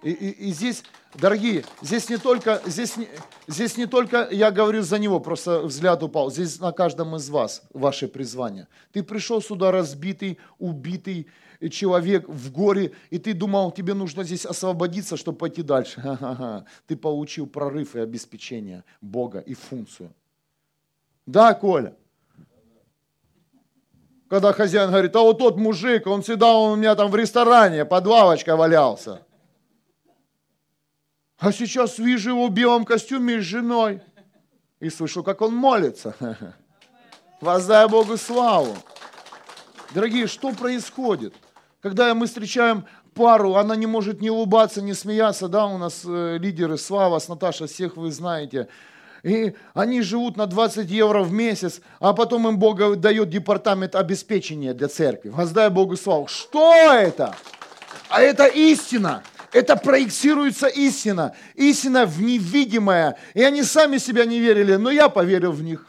[0.03, 0.83] И, и, и здесь,
[1.13, 3.07] дорогие, здесь не, только, здесь, не,
[3.47, 6.31] здесь не только я говорю за него, просто взгляд упал.
[6.31, 8.67] Здесь на каждом из вас ваше призвание.
[8.91, 11.27] Ты пришел сюда разбитый, убитый
[11.69, 16.01] человек в горе, и ты думал, тебе нужно здесь освободиться, чтобы пойти дальше.
[16.01, 16.65] Ха-ха-ха.
[16.87, 20.13] Ты получил прорыв и обеспечение Бога и функцию.
[21.27, 21.95] Да, Коля?
[24.27, 27.85] Когда хозяин говорит, а вот тот мужик, он всегда он у меня там в ресторане
[27.85, 29.21] под лавочкой валялся.
[31.41, 33.99] А сейчас вижу его в белом костюме с женой.
[34.79, 36.15] И слышу, как он молится.
[37.41, 38.77] Воздай Богу славу.
[39.95, 41.33] Дорогие, что происходит?
[41.81, 42.85] Когда мы встречаем
[43.15, 47.27] пару, она не может не улыбаться, не смеяться, да, у нас э, лидеры Слава, с
[47.27, 48.67] Наташа, всех вы знаете.
[49.23, 54.75] И они живут на 20 евро в месяц, а потом им Бог дает департамент обеспечения
[54.75, 55.29] для церкви.
[55.29, 56.27] Воздай Богу славу.
[56.27, 57.35] Что это?
[58.09, 59.23] А это истина.
[59.53, 61.35] Это проектируется истина.
[61.55, 63.17] Истина в невидимое.
[63.33, 65.85] И они сами себя не верили, но я поверил в них.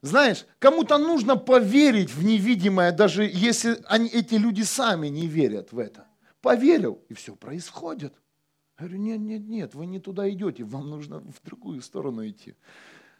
[0.00, 5.78] Знаешь, кому-то нужно поверить в невидимое, даже если они, эти люди сами не верят в
[5.78, 6.06] это.
[6.40, 8.14] Поверил, и все происходит.
[8.78, 12.54] Я говорю, нет, нет, нет, вы не туда идете, вам нужно в другую сторону идти.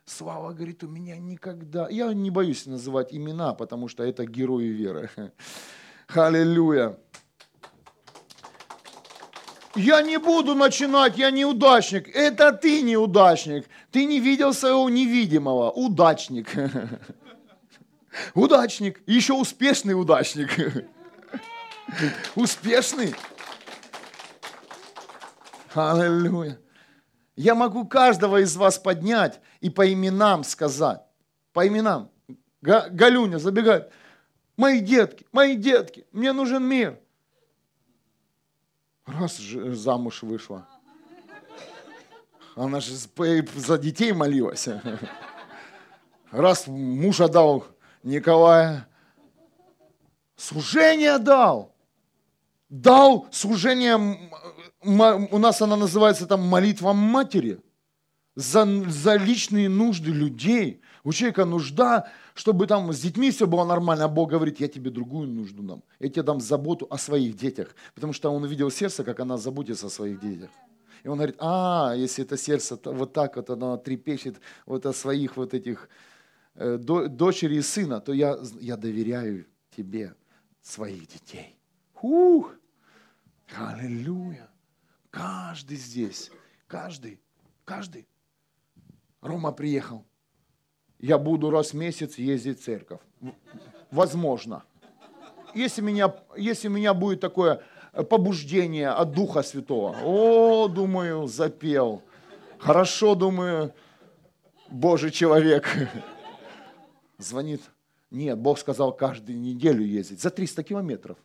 [0.04, 1.88] Слава говорит, у меня никогда...
[1.88, 5.10] Я не боюсь называть имена, потому что это герои веры.
[6.08, 6.96] Аллилуйя.
[9.74, 12.08] Я не буду начинать, я неудачник.
[12.14, 13.66] Это ты неудачник.
[13.90, 15.70] Ты не видел своего невидимого.
[15.70, 16.50] Удачник.
[18.34, 19.02] Удачник.
[19.06, 20.50] Еще успешный удачник.
[22.34, 23.14] Успешный.
[25.74, 26.58] Аллилуйя.
[27.36, 31.02] Я могу каждого из вас поднять и по именам сказать.
[31.52, 32.10] По именам.
[32.60, 33.92] Галюня забегает.
[34.56, 36.98] Мои детки, мои детки, мне нужен мир.
[39.08, 40.68] Раз замуж вышла.
[42.54, 44.68] Она же за детей молилась.
[46.30, 47.64] Раз мужа дал
[48.02, 48.86] Николая,
[50.36, 51.74] служение дал.
[52.68, 53.96] Дал служение,
[54.82, 57.62] у нас она называется там молитва матери,
[58.34, 64.04] за, за личные нужды людей, У человека нужда, чтобы там с детьми все было нормально,
[64.04, 65.82] а Бог говорит, я тебе другую нужду дам.
[66.00, 67.74] Я тебе дам заботу о своих детях.
[67.94, 70.50] Потому что он увидел сердце, как она заботится о своих детях.
[71.04, 75.36] И он говорит, а, если это сердце вот так вот, оно трепещет вот о своих
[75.36, 75.88] вот этих
[76.54, 79.46] э, дочери и сына, то я, я доверяю
[79.76, 80.14] тебе
[80.60, 81.56] своих детей.
[82.02, 82.52] Ух!
[83.56, 84.50] Аллилуйя!
[85.10, 86.30] Каждый здесь,
[86.66, 87.20] каждый,
[87.64, 88.06] каждый.
[89.20, 90.04] Рома приехал.
[91.00, 93.00] Я буду раз в месяц ездить в церковь.
[93.90, 94.64] Возможно.
[95.54, 97.62] Если, меня, если меня будет такое
[98.08, 99.96] побуждение от Духа Святого.
[100.04, 102.02] О, думаю, запел.
[102.58, 103.72] Хорошо, думаю,
[104.68, 105.68] Божий человек.
[107.18, 107.62] Звонит.
[108.10, 110.20] Нет, Бог сказал каждую неделю ездить.
[110.20, 111.18] За 300 километров.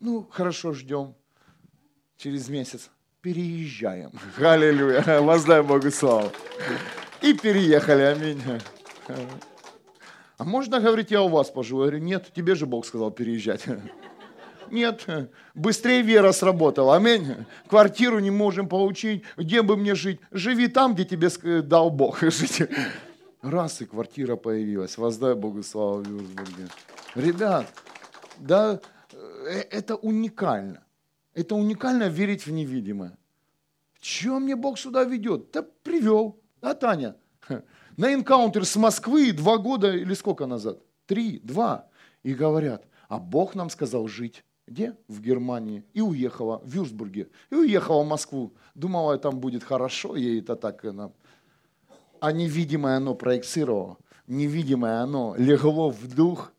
[0.00, 1.14] Ну, хорошо, ждем.
[2.16, 2.90] Через месяц
[3.20, 4.12] переезжаем.
[4.38, 5.20] Аллилуйя.
[5.20, 6.30] Воздай Богу славу.
[7.24, 8.02] И переехали.
[8.02, 8.42] Аминь.
[10.36, 11.80] А можно говорить, я у вас поживу?
[11.80, 13.64] Я говорю, нет, тебе же Бог сказал переезжать.
[14.70, 15.06] Нет,
[15.54, 16.96] быстрее вера сработала.
[16.96, 17.34] Аминь.
[17.68, 19.22] Квартиру не можем получить.
[19.36, 20.20] Где бы мне жить?
[20.32, 22.62] Живи там, где тебе дал Бог жить.
[23.40, 24.98] Раз и квартира появилась.
[24.98, 26.68] Воздай Богу славу в Вюрсбурге.
[27.14, 27.66] Ребят,
[28.38, 28.80] да,
[29.12, 30.82] э, это уникально.
[31.34, 33.16] Это уникально верить в невидимое.
[34.00, 35.50] Чем мне Бог сюда ведет?
[35.52, 36.40] Да привел.
[36.64, 37.14] А Таня?
[37.98, 40.80] На энкаунтер с Москвы два года или сколько назад?
[41.06, 41.88] Три, два.
[42.22, 44.96] И говорят, а Бог нам сказал жить где?
[45.06, 45.84] В Германии.
[45.92, 47.28] И уехала в Вюрсбурге.
[47.50, 48.54] И уехала в Москву.
[48.74, 50.82] Думала, там будет хорошо, ей это так...
[50.86, 51.12] Она...
[52.18, 53.98] А невидимое оно проецировало.
[54.26, 56.50] Невидимое оно легло в дух.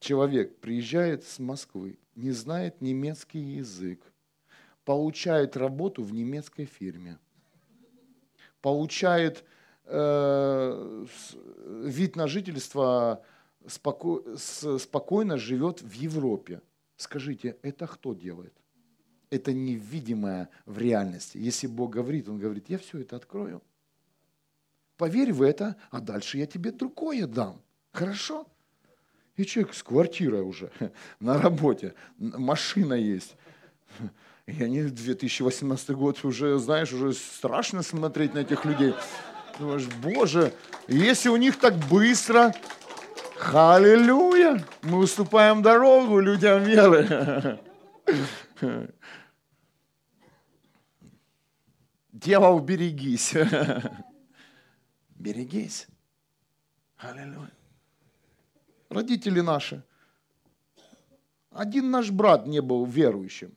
[0.00, 4.00] Человек приезжает с Москвы, не знает немецкий язык,
[4.84, 7.18] получает работу в немецкой фирме,
[8.60, 9.44] получает
[9.84, 11.06] э,
[11.84, 13.22] вид на жительство
[13.66, 14.22] споко...
[14.36, 16.60] спокойно живет в Европе.
[16.96, 18.54] Скажите, это кто делает?
[19.30, 21.38] Это невидимое в реальности.
[21.38, 23.62] Если Бог говорит, Он говорит, я все это открою.
[24.96, 27.62] Поверь в это, а дальше я тебе другое дам.
[27.92, 28.46] Хорошо?
[29.36, 30.72] И человек с квартирой уже,
[31.20, 33.36] на работе, машина есть.
[34.48, 38.94] И они 2018 год уже, знаешь, уже страшно смотреть на этих людей.
[39.58, 40.54] Думаешь, боже,
[40.86, 42.54] если у них так быстро,
[43.36, 44.64] Халилюя!
[44.82, 47.60] Мы уступаем дорогу людям веры.
[52.12, 53.34] Дьявол, берегись.
[55.10, 55.86] Берегись.
[56.96, 57.52] Аллилуйя.
[58.88, 59.82] Родители наши.
[61.50, 63.54] Один наш брат не был верующим.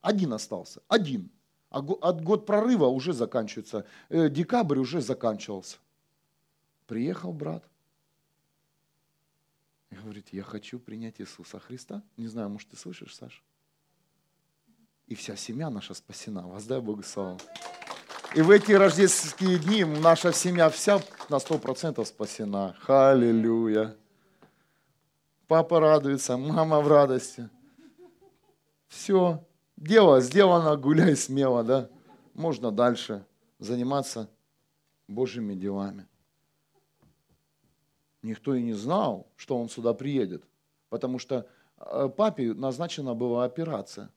[0.00, 0.82] Один остался.
[0.88, 1.30] Один.
[1.70, 3.84] А год прорыва уже заканчивается.
[4.08, 5.76] Э, декабрь уже заканчивался.
[6.86, 7.62] Приехал брат
[9.90, 12.02] и говорит, я хочу принять Иисуса Христа.
[12.16, 13.42] Не знаю, может, ты слышишь, Саша?
[15.06, 16.46] И вся семья наша спасена.
[16.46, 17.38] Воздай Богу славу.
[18.34, 22.76] И в эти рождественские дни наша семья вся на сто процентов спасена.
[22.80, 23.96] Халилюя.
[25.46, 27.48] Папа радуется, мама в радости.
[28.88, 29.42] Все,
[29.78, 31.90] дело сделано, гуляй смело, да?
[32.34, 33.24] Можно дальше
[33.58, 34.28] заниматься
[35.08, 36.06] Божьими делами
[38.22, 40.44] никто и не знал, что он сюда приедет,
[40.88, 44.10] потому что э, папе назначена была операция.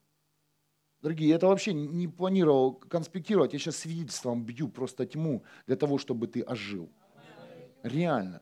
[1.01, 6.27] Дорогие, это вообще не планировал конспектировать, я сейчас свидетельством бью просто тьму для того, чтобы
[6.27, 6.91] ты ожил.
[7.81, 8.41] Реально.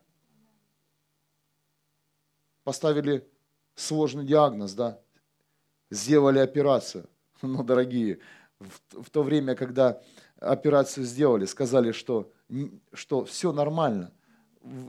[2.65, 3.25] Поставили
[3.75, 4.99] сложный диагноз, да,
[5.89, 7.05] сделали операцию.
[7.41, 8.19] Но, дорогие,
[8.59, 10.01] в, в то время, когда
[10.39, 12.31] операцию сделали, сказали, что,
[12.93, 14.11] что все нормально,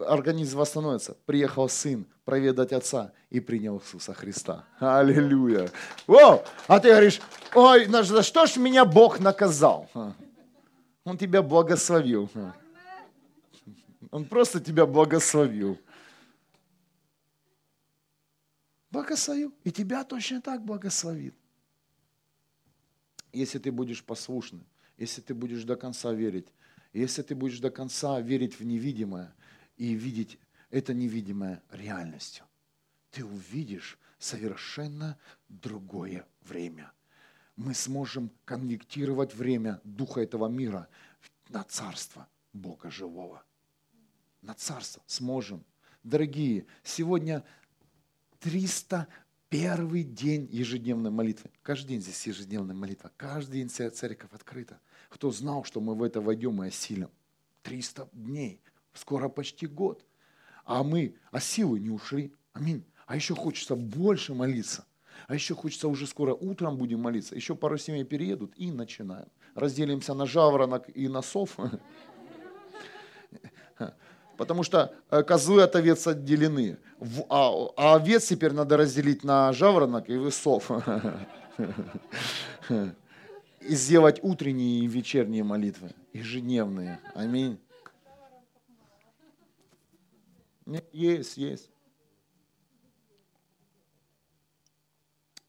[0.06, 1.16] организм восстановится.
[1.26, 4.64] Приехал сын проведать отца и принял Иисуса Христа.
[4.78, 5.70] Аллилуйя.
[6.06, 7.20] О, а ты говоришь,
[7.54, 9.88] ой, за что ж меня Бог наказал?
[11.04, 12.30] Он тебя благословил.
[14.10, 15.78] Он просто тебя благословил.
[18.90, 19.54] Благословил.
[19.64, 21.34] И тебя точно так благословит.
[23.32, 24.66] Если ты будешь послушным,
[24.96, 26.48] если ты будешь до конца верить,
[26.92, 29.32] если ты будешь до конца верить в невидимое,
[29.80, 30.38] и видеть
[30.68, 32.44] это невидимое реальностью.
[33.10, 35.18] Ты увидишь совершенно
[35.48, 36.92] другое время.
[37.56, 40.86] Мы сможем конвектировать время Духа этого мира
[41.48, 43.42] на Царство Бога Живого.
[44.42, 45.64] На Царство сможем.
[46.02, 47.42] Дорогие, сегодня
[48.40, 51.50] 301 день ежедневной молитвы.
[51.62, 53.12] Каждый день здесь ежедневная молитва.
[53.16, 54.80] Каждый день церковь открыта.
[55.10, 57.10] Кто знал, что мы в это войдем и осилим?
[57.62, 58.62] 300 дней,
[58.94, 60.04] скоро почти год.
[60.64, 62.32] А мы, а силы не ушли.
[62.54, 62.84] Аминь.
[63.06, 64.86] А еще хочется больше молиться.
[65.26, 67.34] А еще хочется уже скоро утром будем молиться.
[67.34, 69.28] Еще пару семей переедут и начинаем.
[69.54, 71.58] Разделимся на жаворонок и на сов.
[74.40, 76.78] Потому что э, козлы от овец отделены.
[77.28, 80.70] А, а овец теперь надо разделить на жаворонок и высов.
[82.70, 87.00] И сделать утренние и вечерние молитвы, ежедневные.
[87.14, 87.60] Аминь.
[90.90, 91.68] Есть, есть.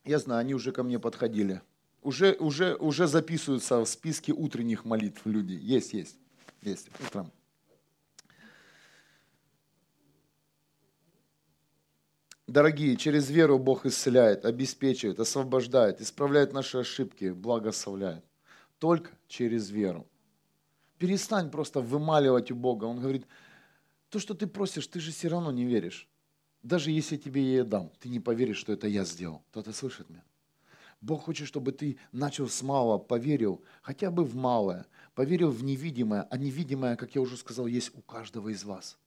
[0.04, 1.62] Я знаю, они уже ко мне подходили.
[2.02, 5.54] Уже, уже, уже записываются в списке утренних молитв люди.
[5.54, 6.18] Есть, есть,
[6.60, 7.32] есть, утром.
[12.52, 18.22] Дорогие, через веру Бог исцеляет, обеспечивает, освобождает, исправляет наши ошибки, благословляет.
[18.78, 20.06] Только через веру.
[20.98, 22.84] Перестань просто вымаливать у Бога.
[22.84, 23.26] Он говорит,
[24.10, 26.06] то, что ты просишь, ты же все равно не веришь.
[26.62, 29.42] Даже если я тебе я дам, ты не поверишь, что это я сделал.
[29.50, 30.22] Кто-то слышит меня?
[31.00, 34.84] Бог хочет, чтобы ты начал с малого, поверил хотя бы в малое,
[35.14, 38.98] поверил в невидимое, а невидимое, как я уже сказал, есть у каждого из вас.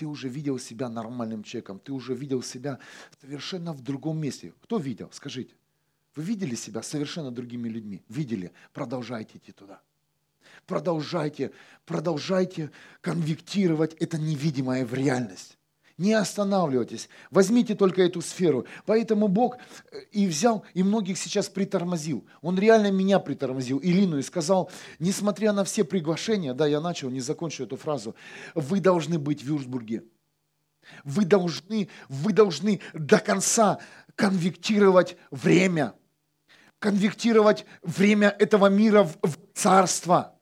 [0.00, 2.78] Ты уже видел себя нормальным человеком, ты уже видел себя
[3.20, 4.54] совершенно в другом месте.
[4.62, 5.10] Кто видел?
[5.12, 5.52] Скажите.
[6.16, 8.02] Вы видели себя совершенно другими людьми?
[8.08, 8.50] Видели?
[8.72, 9.82] Продолжайте идти туда.
[10.64, 11.50] Продолжайте,
[11.84, 12.70] продолжайте
[13.02, 15.58] конвектировать это невидимое в реальность.
[16.00, 18.64] Не останавливайтесь, возьмите только эту сферу.
[18.86, 19.58] Поэтому Бог
[19.92, 22.26] э, и взял, и многих сейчас притормозил.
[22.40, 27.20] Он реально меня притормозил, Илину, и сказал, несмотря на все приглашения, да, я начал, не
[27.20, 28.14] закончу эту фразу,
[28.54, 30.04] вы должны быть в Вюрсбурге.
[31.04, 33.78] Вы должны, вы должны до конца
[34.14, 35.92] конвектировать время,
[36.78, 40.39] конвектировать время этого мира в, в царство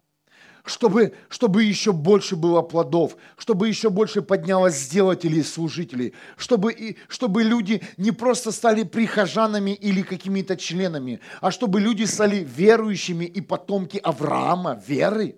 [0.65, 6.97] чтобы, чтобы еще больше было плодов, чтобы еще больше поднялось сделателей и служителей, чтобы, и,
[7.09, 13.41] чтобы люди не просто стали прихожанами или какими-то членами, а чтобы люди стали верующими и
[13.41, 15.37] потомки Авраама, веры.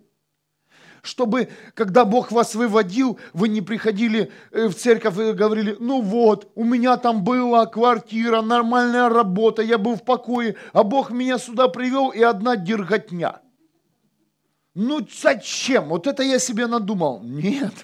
[1.02, 6.52] Чтобы, когда Бог вас выводил, вы не приходили э, в церковь и говорили, ну вот,
[6.54, 11.68] у меня там была квартира, нормальная работа, я был в покое, а Бог меня сюда
[11.68, 13.40] привел и одна дерготня–
[14.80, 15.90] ну зачем?
[15.90, 17.20] Вот это я себе надумал.
[17.22, 17.74] Нет,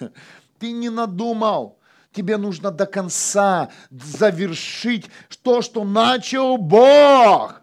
[0.57, 1.77] ты не надумал.
[2.11, 5.05] Тебе нужно до конца завершить
[5.43, 7.61] то, что начал Бог.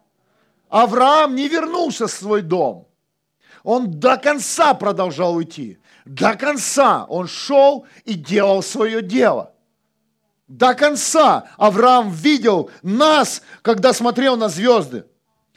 [0.69, 2.87] Авраам не вернулся в свой дом.
[3.65, 5.79] Он до конца продолжал уйти.
[6.05, 9.53] До конца он шел и делал свое дело.
[10.47, 15.07] До конца Авраам видел нас, когда смотрел на звезды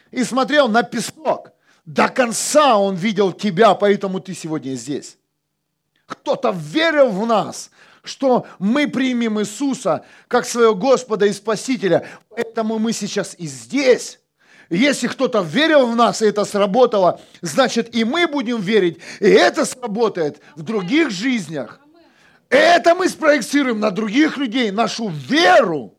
[0.09, 1.51] и смотрел на песок.
[1.88, 5.17] До конца Он видел тебя, поэтому ты сегодня здесь.
[6.05, 7.71] Кто-то верил в нас,
[8.03, 14.19] что мы примем Иисуса как своего Господа и Спасителя, поэтому мы сейчас и здесь.
[14.69, 19.63] Если кто-то верил в нас, и это сработало, значит и мы будем верить, и это
[19.63, 21.79] сработает в других жизнях.
[22.49, 25.96] Это мы спроектируем на других людей, нашу веру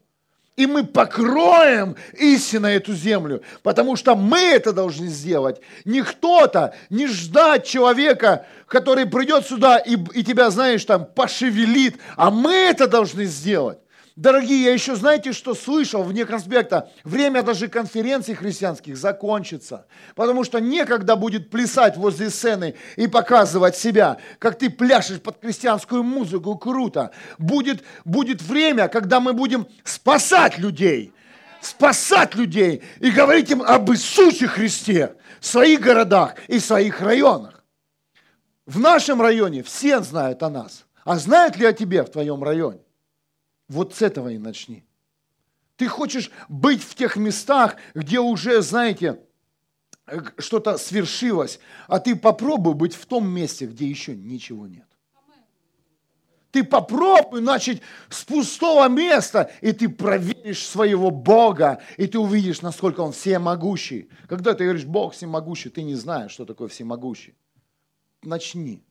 [0.58, 5.60] и мы покроем истинно эту землю, потому что мы это должны сделать.
[5.84, 12.32] Не кто-то, не ждать человека, который придет сюда и, и тебя, знаешь, там пошевелит, а
[12.32, 13.78] мы это должны сделать.
[14.18, 16.90] Дорогие, я еще знаете, что слышал вне конспекта?
[17.04, 19.86] Время даже конференций христианских закончится.
[20.16, 26.02] Потому что некогда будет плясать возле сцены и показывать себя, как ты пляшешь под христианскую
[26.02, 27.12] музыку, круто.
[27.38, 31.12] Будет, будет время, когда мы будем спасать людей.
[31.60, 37.62] Спасать людей и говорить им об Иисусе Христе в своих городах и в своих районах.
[38.66, 40.86] В нашем районе все знают о нас.
[41.04, 42.80] А знают ли о тебе в твоем районе?
[43.68, 44.84] Вот с этого и начни.
[45.76, 49.20] Ты хочешь быть в тех местах, где уже, знаете,
[50.38, 54.86] что-то свершилось, а ты попробуй быть в том месте, где еще ничего нет.
[56.50, 63.00] Ты попробуй начать с пустого места, и ты проверишь своего Бога, и ты увидишь, насколько
[63.00, 64.08] Он всемогущий.
[64.28, 67.34] Когда ты говоришь, Бог всемогущий, ты не знаешь, что такое всемогущий.
[68.22, 68.82] Начни.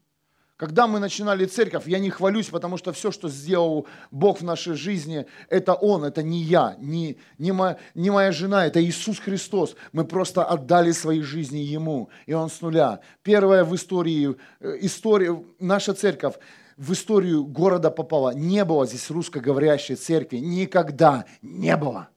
[0.57, 4.73] Когда мы начинали церковь, я не хвалюсь, потому что все, что сделал Бог в нашей
[4.73, 9.75] жизни, это Он, это не я, не, не, моя, не моя жена, это Иисус Христос.
[9.91, 13.01] Мы просто отдали свои жизни Ему, и Он с нуля.
[13.21, 16.33] Первая в истории, э, история, наша церковь
[16.75, 18.33] в историю города попала.
[18.33, 22.09] Не было здесь русскоговорящей церкви, никогда не было.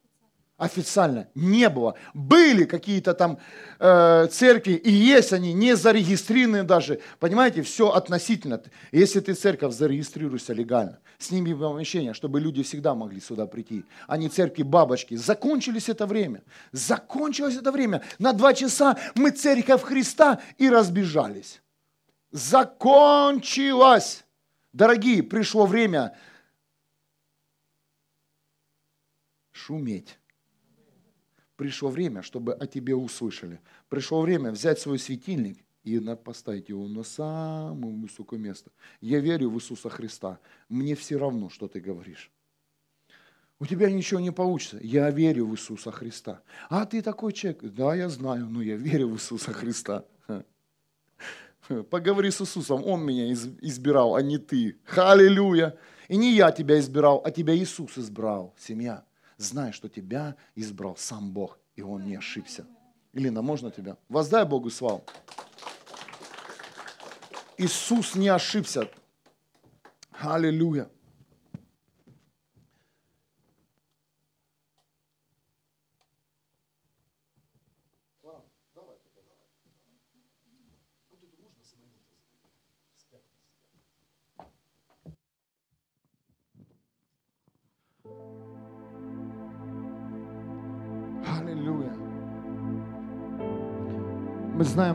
[0.60, 1.94] Официально не было.
[2.12, 3.38] Были какие-то там
[3.78, 7.00] э, церкви, и есть они, не зарегистрированы даже.
[7.18, 8.62] Понимаете, все относительно.
[8.92, 10.98] Если ты церковь, зарегистрируйся легально.
[11.18, 13.84] Сними помещение, чтобы люди всегда могли сюда прийти.
[14.06, 15.14] А не церкви бабочки.
[15.16, 16.42] Закончились это время.
[16.72, 18.02] Закончилось это время.
[18.18, 21.62] На два часа мы церковь Христа и разбежались.
[22.32, 24.24] Закончилось.
[24.74, 26.14] Дорогие, пришло время
[29.52, 30.20] шуметь
[31.60, 33.60] пришло время, чтобы о тебе услышали.
[33.90, 38.70] Пришло время взять свой светильник и поставить его на самое высокое место.
[39.02, 40.38] Я верю в Иисуса Христа.
[40.70, 42.30] Мне все равно, что ты говоришь.
[43.58, 44.78] У тебя ничего не получится.
[44.80, 46.40] Я верю в Иисуса Христа.
[46.70, 47.62] А ты такой человек.
[47.62, 50.06] Да, я знаю, но я верю в Иисуса Христа.
[51.90, 54.78] Поговори с Иисусом, Он меня избирал, а не ты.
[54.84, 55.76] Халилюя.
[56.08, 59.04] И не я тебя избирал, а тебя Иисус избрал, семья
[59.42, 62.66] зная, что тебя избрал сам Бог, и Он не ошибся.
[63.12, 63.96] Илина, можно тебя?
[64.08, 65.04] Воздай Богу славу.
[67.58, 68.88] Иисус не ошибся.
[70.12, 70.88] Аллилуйя.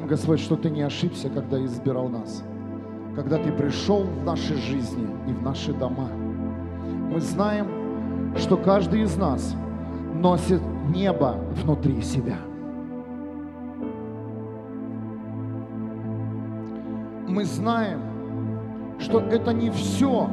[0.06, 2.44] Господь, что Ты не ошибся, когда избирал нас,
[3.16, 6.10] когда Ты пришел в наши жизни и в наши дома.
[7.12, 7.68] Мы знаем,
[8.38, 9.56] что каждый из нас
[10.14, 10.62] носит
[10.94, 12.38] небо внутри себя.
[17.28, 18.00] Мы знаем,
[19.00, 20.30] что это не все,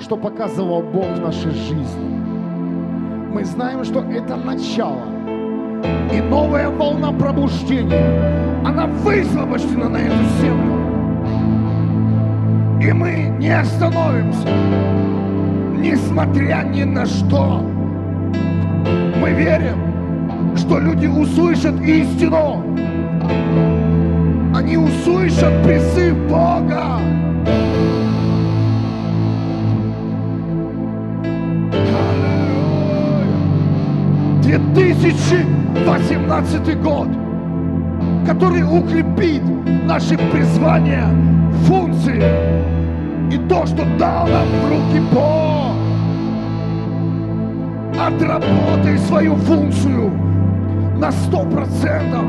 [0.00, 2.24] что показывал Бог в нашей жизни.
[3.32, 5.13] Мы знаем, что это начало
[6.12, 10.74] и новая волна пробуждения, она высвобождена на эту землю.
[12.80, 14.48] И мы не остановимся,
[15.78, 17.62] несмотря ни на что.
[19.20, 22.62] Мы верим, что люди услышат истину.
[24.54, 27.00] Они услышат призыв Бога.
[35.84, 37.08] 2018 год,
[38.26, 39.42] который укрепит
[39.84, 41.06] наши призвания,
[41.66, 42.22] функции
[43.30, 45.74] и то, что дал нам в руки Бог.
[48.00, 50.10] Отработай свою функцию
[50.96, 52.24] на сто процентов.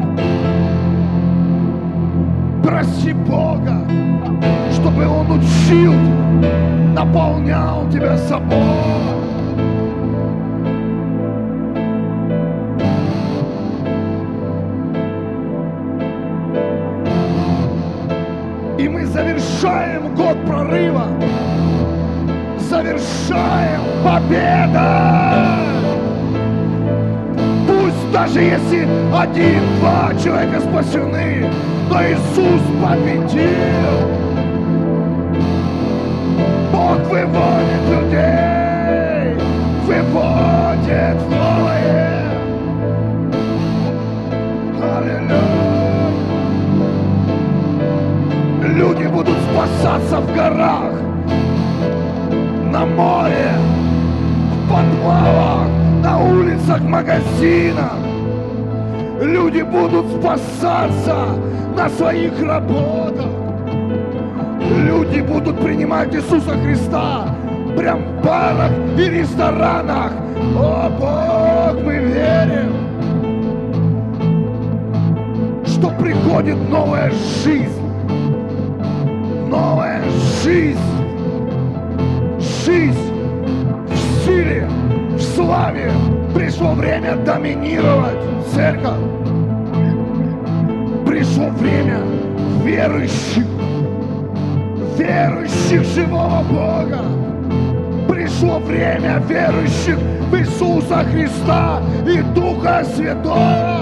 [2.61, 3.87] Проси Бога,
[4.73, 5.93] чтобы Он учил,
[6.93, 9.14] наполнял тебя собой.
[24.15, 25.57] Победа!
[27.67, 31.49] Пусть даже если один-два человека спасены,
[31.89, 33.97] но Иисус победил.
[36.71, 39.37] Бог выводит людей,
[39.85, 42.25] выводит новое.
[44.97, 45.41] Аллилуйя.
[48.75, 50.93] Люди будут спасаться в горах,
[52.71, 53.51] на море,
[54.69, 55.67] подвалах,
[56.03, 57.93] на улицах, магазинах.
[59.21, 61.27] Люди будут спасаться
[61.75, 63.29] на своих работах.
[64.59, 67.27] Люди будут принимать Иисуса Христа
[67.77, 70.11] прям в барах и ресторанах.
[70.57, 72.71] О, Бог, мы верим,
[75.65, 77.11] что приходит новая
[77.43, 77.85] жизнь
[79.55, 80.01] новая
[80.43, 80.79] жизнь.
[82.65, 83.14] Жизнь
[85.55, 85.91] славе.
[86.33, 88.17] Пришло время доминировать
[88.53, 88.99] церковь.
[91.05, 92.01] Пришло время
[92.63, 93.45] верующих,
[94.97, 97.01] верующих живого Бога.
[98.09, 99.97] Пришло время верующих
[100.29, 103.74] в Иисуса Христа и Духа Святого.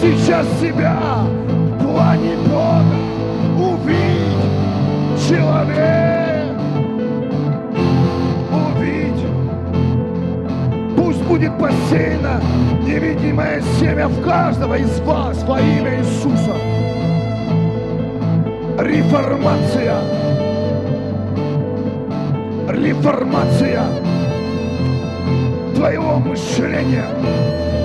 [0.00, 0.96] Сейчас себя
[1.78, 2.98] в плане Бога.
[3.58, 6.56] Увидь человек.
[8.52, 9.26] Увидь.
[10.96, 12.40] Пусть будет посеяно
[12.82, 16.54] невидимое семя в каждого из вас во имя Иисуса.
[18.78, 19.96] Реформация.
[22.68, 23.84] Реформация
[25.74, 27.04] твоего мышления,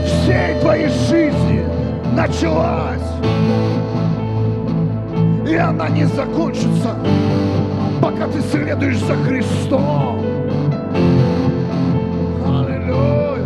[0.06, 1.69] всей твоей жизни
[2.20, 3.10] началась.
[5.48, 6.94] И она не закончится,
[8.02, 10.20] пока ты следуешь за Христом.
[12.46, 13.46] Аллилуйя.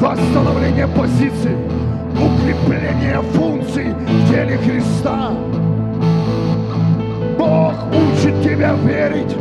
[0.00, 1.56] Восстановление позиций,
[2.16, 5.32] укрепление функций в теле Христа.
[7.38, 9.36] Бог учит тебя верить,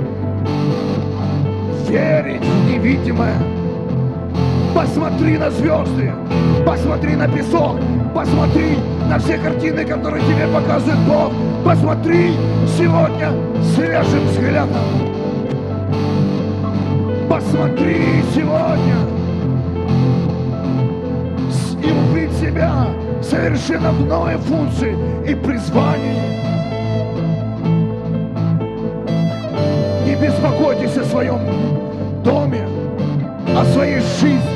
[1.87, 3.60] верить в невидимое.
[4.73, 6.13] Посмотри на звезды,
[6.65, 7.77] посмотри на песок,
[8.15, 8.77] посмотри
[9.09, 11.31] на все картины, которые тебе показывает Бог.
[11.65, 12.31] Посмотри
[12.77, 13.31] сегодня
[13.75, 15.11] свежим взглядом.
[17.29, 18.95] Посмотри сегодня
[21.83, 22.87] и увидь себя
[23.21, 26.21] совершенно в новой функции и призвании.
[30.05, 31.39] Не беспокойтесь о своем
[32.23, 32.65] доме,
[33.55, 34.50] о своей жизни.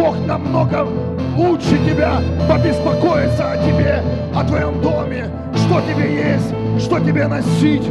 [0.00, 0.88] Бог намного
[1.36, 4.02] лучше тебя побеспокоиться о тебе,
[4.34, 7.86] о твоем доме, что тебе есть, что тебе носить,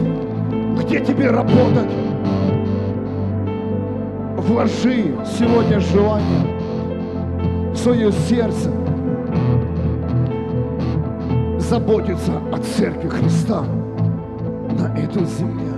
[0.80, 1.92] где тебе работать.
[4.38, 8.72] Вложи сегодня желание в свое сердце
[11.60, 13.62] заботиться о церкви Христа
[14.80, 15.76] на этой земле,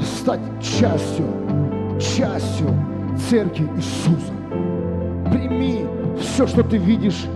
[0.00, 1.26] стать частью,
[2.00, 2.68] частью
[3.28, 4.35] церкви Иисуса.
[5.46, 5.86] Прими
[6.18, 7.26] все, что ты видишь,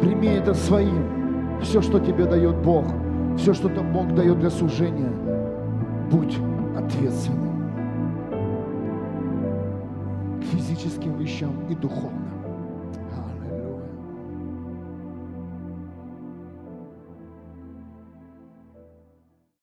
[0.00, 1.60] прими это своим.
[1.60, 2.86] Все, что тебе дает Бог,
[3.36, 5.12] все, что там Бог дает для служения,
[6.10, 6.38] будь
[6.74, 7.50] ответственным
[10.40, 12.29] к физическим вещам и духовным.